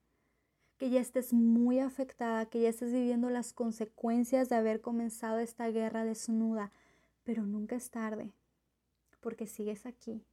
que 0.79 0.89
ya 0.89 1.01
estés 1.01 1.35
muy 1.35 1.81
afectada, 1.81 2.47
que 2.47 2.63
ya 2.63 2.71
estés 2.71 2.95
viviendo 2.95 3.29
las 3.29 3.53
consecuencias 3.53 4.49
de 4.49 4.57
haber 4.57 4.81
comenzado 4.81 5.39
esta 5.39 5.69
guerra 5.69 6.07
desnuda, 6.07 6.73
pero 7.25 7.45
nunca 7.45 7.77
es 7.77 7.91
tarde, 7.91 8.33
porque 9.21 9.47
sigues 9.47 9.85
aquí. 9.85 10.25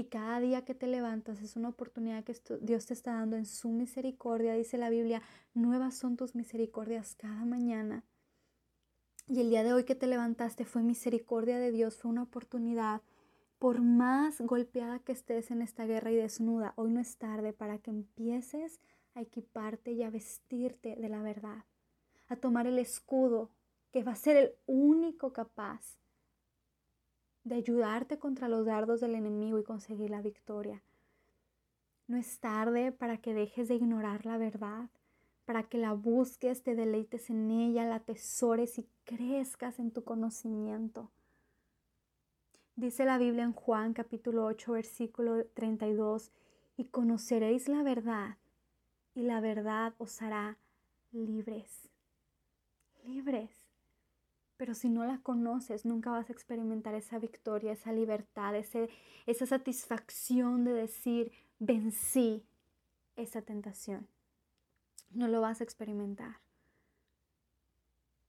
Y 0.00 0.04
cada 0.04 0.40
día 0.40 0.64
que 0.64 0.74
te 0.74 0.86
levantas 0.86 1.42
es 1.42 1.56
una 1.56 1.68
oportunidad 1.68 2.24
que 2.24 2.34
Dios 2.62 2.86
te 2.86 2.94
está 2.94 3.12
dando 3.12 3.36
en 3.36 3.44
su 3.44 3.68
misericordia. 3.68 4.54
Dice 4.54 4.78
la 4.78 4.88
Biblia, 4.88 5.20
nuevas 5.52 5.94
son 5.94 6.16
tus 6.16 6.34
misericordias 6.34 7.16
cada 7.16 7.44
mañana. 7.44 8.02
Y 9.28 9.40
el 9.40 9.50
día 9.50 9.62
de 9.62 9.74
hoy 9.74 9.84
que 9.84 9.94
te 9.94 10.06
levantaste 10.06 10.64
fue 10.64 10.82
misericordia 10.82 11.58
de 11.58 11.70
Dios, 11.70 11.98
fue 11.98 12.10
una 12.10 12.22
oportunidad. 12.22 13.02
Por 13.58 13.82
más 13.82 14.40
golpeada 14.40 15.00
que 15.00 15.12
estés 15.12 15.50
en 15.50 15.60
esta 15.60 15.84
guerra 15.84 16.10
y 16.12 16.16
desnuda, 16.16 16.72
hoy 16.76 16.90
no 16.92 17.00
es 17.00 17.18
tarde 17.18 17.52
para 17.52 17.76
que 17.76 17.90
empieces 17.90 18.80
a 19.12 19.20
equiparte 19.20 19.92
y 19.92 20.02
a 20.02 20.08
vestirte 20.08 20.96
de 20.96 21.10
la 21.10 21.20
verdad, 21.20 21.66
a 22.26 22.36
tomar 22.36 22.66
el 22.66 22.78
escudo 22.78 23.50
que 23.92 24.02
va 24.02 24.12
a 24.12 24.16
ser 24.16 24.38
el 24.38 24.52
único 24.64 25.34
capaz 25.34 25.99
de 27.50 27.56
ayudarte 27.56 28.20
contra 28.20 28.48
los 28.48 28.64
dardos 28.64 29.00
del 29.00 29.16
enemigo 29.16 29.58
y 29.58 29.64
conseguir 29.64 30.08
la 30.08 30.22
victoria. 30.22 30.80
No 32.06 32.16
es 32.16 32.38
tarde 32.38 32.92
para 32.92 33.16
que 33.18 33.34
dejes 33.34 33.66
de 33.66 33.74
ignorar 33.74 34.24
la 34.24 34.38
verdad, 34.38 34.88
para 35.46 35.64
que 35.64 35.76
la 35.76 35.92
busques, 35.92 36.62
te 36.62 36.76
deleites 36.76 37.28
en 37.28 37.50
ella, 37.50 37.84
la 37.84 37.96
atesores 37.96 38.78
y 38.78 38.86
crezcas 39.04 39.80
en 39.80 39.90
tu 39.90 40.04
conocimiento. 40.04 41.10
Dice 42.76 43.04
la 43.04 43.18
Biblia 43.18 43.42
en 43.42 43.52
Juan 43.52 43.94
capítulo 43.94 44.44
8 44.44 44.72
versículo 44.72 45.44
32, 45.46 46.30
y 46.76 46.84
conoceréis 46.84 47.68
la 47.68 47.82
verdad 47.82 48.38
y 49.12 49.22
la 49.22 49.40
verdad 49.40 49.94
os 49.98 50.22
hará 50.22 50.56
libres. 51.10 51.90
Libres. 53.02 53.59
Pero 54.60 54.74
si 54.74 54.90
no 54.90 55.06
la 55.06 55.16
conoces, 55.22 55.86
nunca 55.86 56.10
vas 56.10 56.28
a 56.28 56.34
experimentar 56.34 56.94
esa 56.94 57.18
victoria, 57.18 57.72
esa 57.72 57.92
libertad, 57.92 58.54
esa 58.54 59.46
satisfacción 59.46 60.64
de 60.64 60.74
decir, 60.74 61.32
vencí 61.58 62.44
esa 63.16 63.40
tentación. 63.40 64.06
No 65.12 65.28
lo 65.28 65.40
vas 65.40 65.62
a 65.62 65.64
experimentar. 65.64 66.40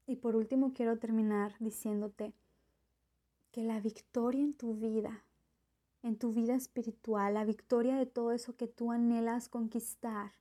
Y 0.07 0.15
por 0.15 0.37
último 0.37 0.71
quiero 0.73 0.97
terminar 0.99 1.53
diciéndote 1.59 2.31
que 3.51 3.63
la 3.63 3.81
victoria 3.81 4.41
en 4.41 4.53
tu 4.53 4.73
vida, 4.73 5.25
en 6.01 6.17
tu 6.17 6.31
vida 6.31 6.55
espiritual, 6.55 7.33
la 7.33 7.43
victoria 7.43 7.97
de 7.97 8.05
todo 8.05 8.31
eso 8.31 8.55
que 8.55 8.67
tú 8.67 8.93
anhelas 8.93 9.49
conquistar, 9.49 10.31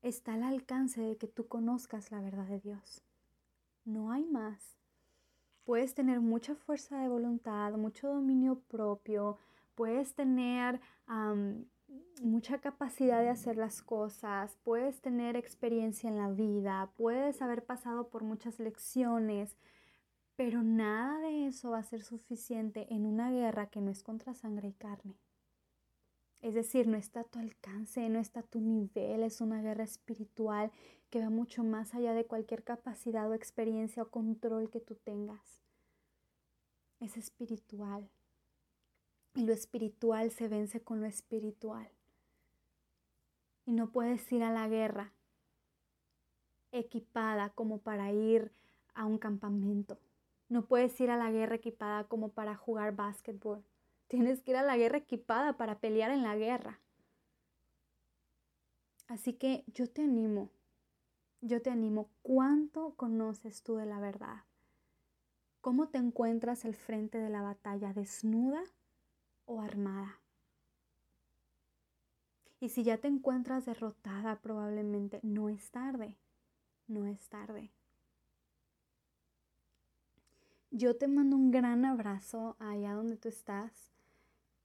está 0.00 0.34
al 0.34 0.44
alcance 0.44 1.00
de 1.00 1.16
que 1.16 1.26
tú 1.26 1.48
conozcas 1.48 2.12
la 2.12 2.20
verdad 2.20 2.46
de 2.46 2.60
Dios. 2.60 3.02
No 3.84 4.12
hay 4.12 4.24
más. 4.24 4.78
Puedes 5.64 5.94
tener 5.94 6.20
mucha 6.20 6.54
fuerza 6.54 6.98
de 6.98 7.08
voluntad, 7.08 7.72
mucho 7.74 8.08
dominio 8.08 8.60
propio, 8.68 9.38
puedes 9.74 10.14
tener 10.14 10.80
mucha 12.22 12.58
capacidad 12.58 13.20
de 13.20 13.30
hacer 13.30 13.56
las 13.56 13.82
cosas, 13.82 14.56
puedes 14.62 15.00
tener 15.00 15.36
experiencia 15.36 16.08
en 16.08 16.18
la 16.18 16.30
vida, 16.30 16.92
puedes 16.96 17.40
haber 17.42 17.64
pasado 17.64 18.08
por 18.08 18.22
muchas 18.22 18.58
lecciones, 18.58 19.56
pero 20.36 20.62
nada 20.62 21.18
de 21.20 21.46
eso 21.46 21.70
va 21.70 21.78
a 21.78 21.84
ser 21.84 22.02
suficiente 22.02 22.86
en 22.92 23.06
una 23.06 23.30
guerra 23.30 23.70
que 23.70 23.80
no 23.80 23.90
es 23.90 24.02
contra 24.02 24.34
sangre 24.34 24.68
y 24.68 24.72
carne. 24.72 25.16
Es 26.40 26.54
decir, 26.54 26.86
no 26.86 26.96
está 26.96 27.20
a 27.20 27.24
tu 27.24 27.38
alcance, 27.38 28.08
no 28.08 28.18
está 28.18 28.40
a 28.40 28.44
tu 28.44 28.60
nivel, 28.60 29.22
es 29.22 29.40
una 29.40 29.60
guerra 29.60 29.84
espiritual 29.84 30.72
que 31.10 31.20
va 31.20 31.28
mucho 31.28 31.64
más 31.64 31.94
allá 31.94 32.14
de 32.14 32.24
cualquier 32.24 32.62
capacidad 32.62 33.28
o 33.28 33.34
experiencia 33.34 34.02
o 34.02 34.10
control 34.10 34.70
que 34.70 34.80
tú 34.80 34.94
tengas. 34.94 35.60
Es 37.00 37.16
espiritual. 37.16 38.08
Y 39.34 39.44
lo 39.44 39.52
espiritual 39.52 40.30
se 40.30 40.48
vence 40.48 40.82
con 40.82 41.00
lo 41.00 41.06
espiritual. 41.06 41.88
Y 43.66 43.72
no 43.72 43.90
puedes 43.90 44.30
ir 44.32 44.42
a 44.42 44.52
la 44.52 44.68
guerra 44.68 45.12
equipada 46.72 47.50
como 47.50 47.78
para 47.78 48.12
ir 48.12 48.52
a 48.94 49.04
un 49.04 49.18
campamento. 49.18 49.98
No 50.48 50.64
puedes 50.64 50.98
ir 51.00 51.10
a 51.10 51.16
la 51.16 51.30
guerra 51.30 51.56
equipada 51.56 52.04
como 52.04 52.30
para 52.30 52.56
jugar 52.56 52.94
básquetbol. 52.94 53.64
Tienes 54.10 54.42
que 54.42 54.50
ir 54.50 54.56
a 54.56 54.64
la 54.64 54.76
guerra 54.76 54.98
equipada 54.98 55.56
para 55.56 55.78
pelear 55.78 56.10
en 56.10 56.24
la 56.24 56.34
guerra. 56.34 56.80
Así 59.06 59.34
que 59.34 59.62
yo 59.68 59.88
te 59.88 60.02
animo, 60.02 60.50
yo 61.40 61.62
te 61.62 61.70
animo, 61.70 62.10
¿cuánto 62.22 62.96
conoces 62.96 63.62
tú 63.62 63.76
de 63.76 63.86
la 63.86 64.00
verdad? 64.00 64.42
¿Cómo 65.60 65.90
te 65.90 65.98
encuentras 65.98 66.64
al 66.64 66.74
frente 66.74 67.18
de 67.18 67.30
la 67.30 67.42
batalla, 67.42 67.92
desnuda 67.92 68.64
o 69.44 69.60
armada? 69.60 70.20
Y 72.58 72.70
si 72.70 72.82
ya 72.82 72.98
te 72.98 73.06
encuentras 73.06 73.64
derrotada, 73.64 74.40
probablemente 74.40 75.20
no 75.22 75.48
es 75.48 75.70
tarde, 75.70 76.18
no 76.88 77.06
es 77.06 77.28
tarde. 77.28 77.70
Yo 80.72 80.96
te 80.96 81.06
mando 81.06 81.36
un 81.36 81.52
gran 81.52 81.84
abrazo 81.84 82.56
allá 82.58 82.94
donde 82.94 83.16
tú 83.16 83.28
estás. 83.28 83.92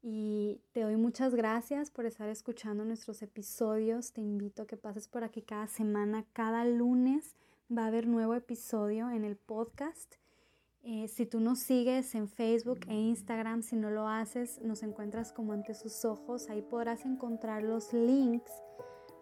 Y 0.08 0.62
te 0.72 0.82
doy 0.82 0.98
muchas 0.98 1.34
gracias 1.34 1.90
por 1.90 2.06
estar 2.06 2.30
escuchando 2.30 2.86
nuestros 2.86 3.24
episodios. 3.24 4.14
Te 4.14 4.22
invito 4.22 4.62
a 4.62 4.68
que 4.68 4.78
pases 4.78 5.08
por 5.08 5.24
aquí 5.24 5.42
cada 5.42 5.66
semana. 5.66 6.28
Cada 6.32 6.64
lunes 6.64 7.36
va 7.76 7.86
a 7.86 7.88
haber 7.88 8.06
nuevo 8.06 8.36
episodio 8.36 9.10
en 9.10 9.26
el 9.26 9.36
podcast. 9.36 10.18
Eh, 10.84 11.08
si 11.08 11.26
tú 11.26 11.40
nos 11.40 11.58
sigues 11.58 12.14
en 12.14 12.30
Facebook 12.30 12.82
e 12.88 12.94
Instagram, 12.94 13.64
si 13.64 13.78
no 13.78 13.90
lo 13.90 14.08
haces, 14.08 14.62
nos 14.62 14.84
encuentras 14.84 15.34
como 15.34 15.54
ante 15.54 15.74
sus 15.74 16.06
ojos. 16.06 16.52
Ahí 16.52 16.62
podrás 16.62 17.04
encontrar 17.04 17.64
los 17.64 17.92
links 17.92 18.52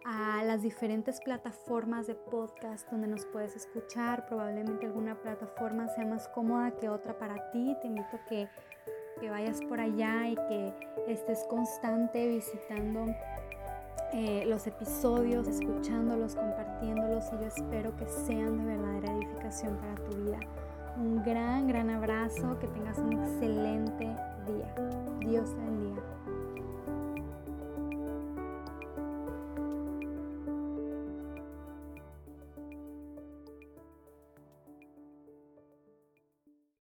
a 0.03 0.43
las 0.43 0.63
diferentes 0.63 1.21
plataformas 1.21 2.07
de 2.07 2.15
podcast 2.15 2.91
donde 2.91 3.07
nos 3.07 3.25
puedes 3.27 3.55
escuchar. 3.55 4.25
Probablemente 4.25 4.85
alguna 4.85 5.15
plataforma 5.21 5.87
sea 5.87 6.05
más 6.05 6.27
cómoda 6.27 6.75
que 6.75 6.89
otra 6.89 7.17
para 7.17 7.51
ti. 7.51 7.73
Te 7.81 7.87
invito 7.87 8.17
a 8.17 8.25
que, 8.25 8.49
que 9.23 9.29
vayas 9.29 9.61
por 9.69 9.79
allá 9.79 10.27
y 10.27 10.35
que 10.35 10.73
estés 11.07 11.45
constante 11.49 12.27
visitando 12.27 13.05
eh, 14.11 14.43
los 14.47 14.67
episodios, 14.67 15.47
escuchándolos, 15.47 16.35
compartiéndolos 16.35 17.23
y 17.31 17.37
yo 17.37 17.47
espero 17.47 17.95
que 17.95 18.05
sean 18.05 18.57
de 18.57 18.65
verdadera 18.65 19.13
edificación 19.13 19.77
para 19.77 19.95
tu 19.95 20.11
vida. 20.25 20.39
Un 20.97 21.23
gran, 21.23 21.69
gran 21.69 21.89
abrazo, 21.89 22.59
que 22.59 22.67
tengas 22.67 22.97
un 22.97 23.13
excelente 23.13 24.13
día. 24.45 24.75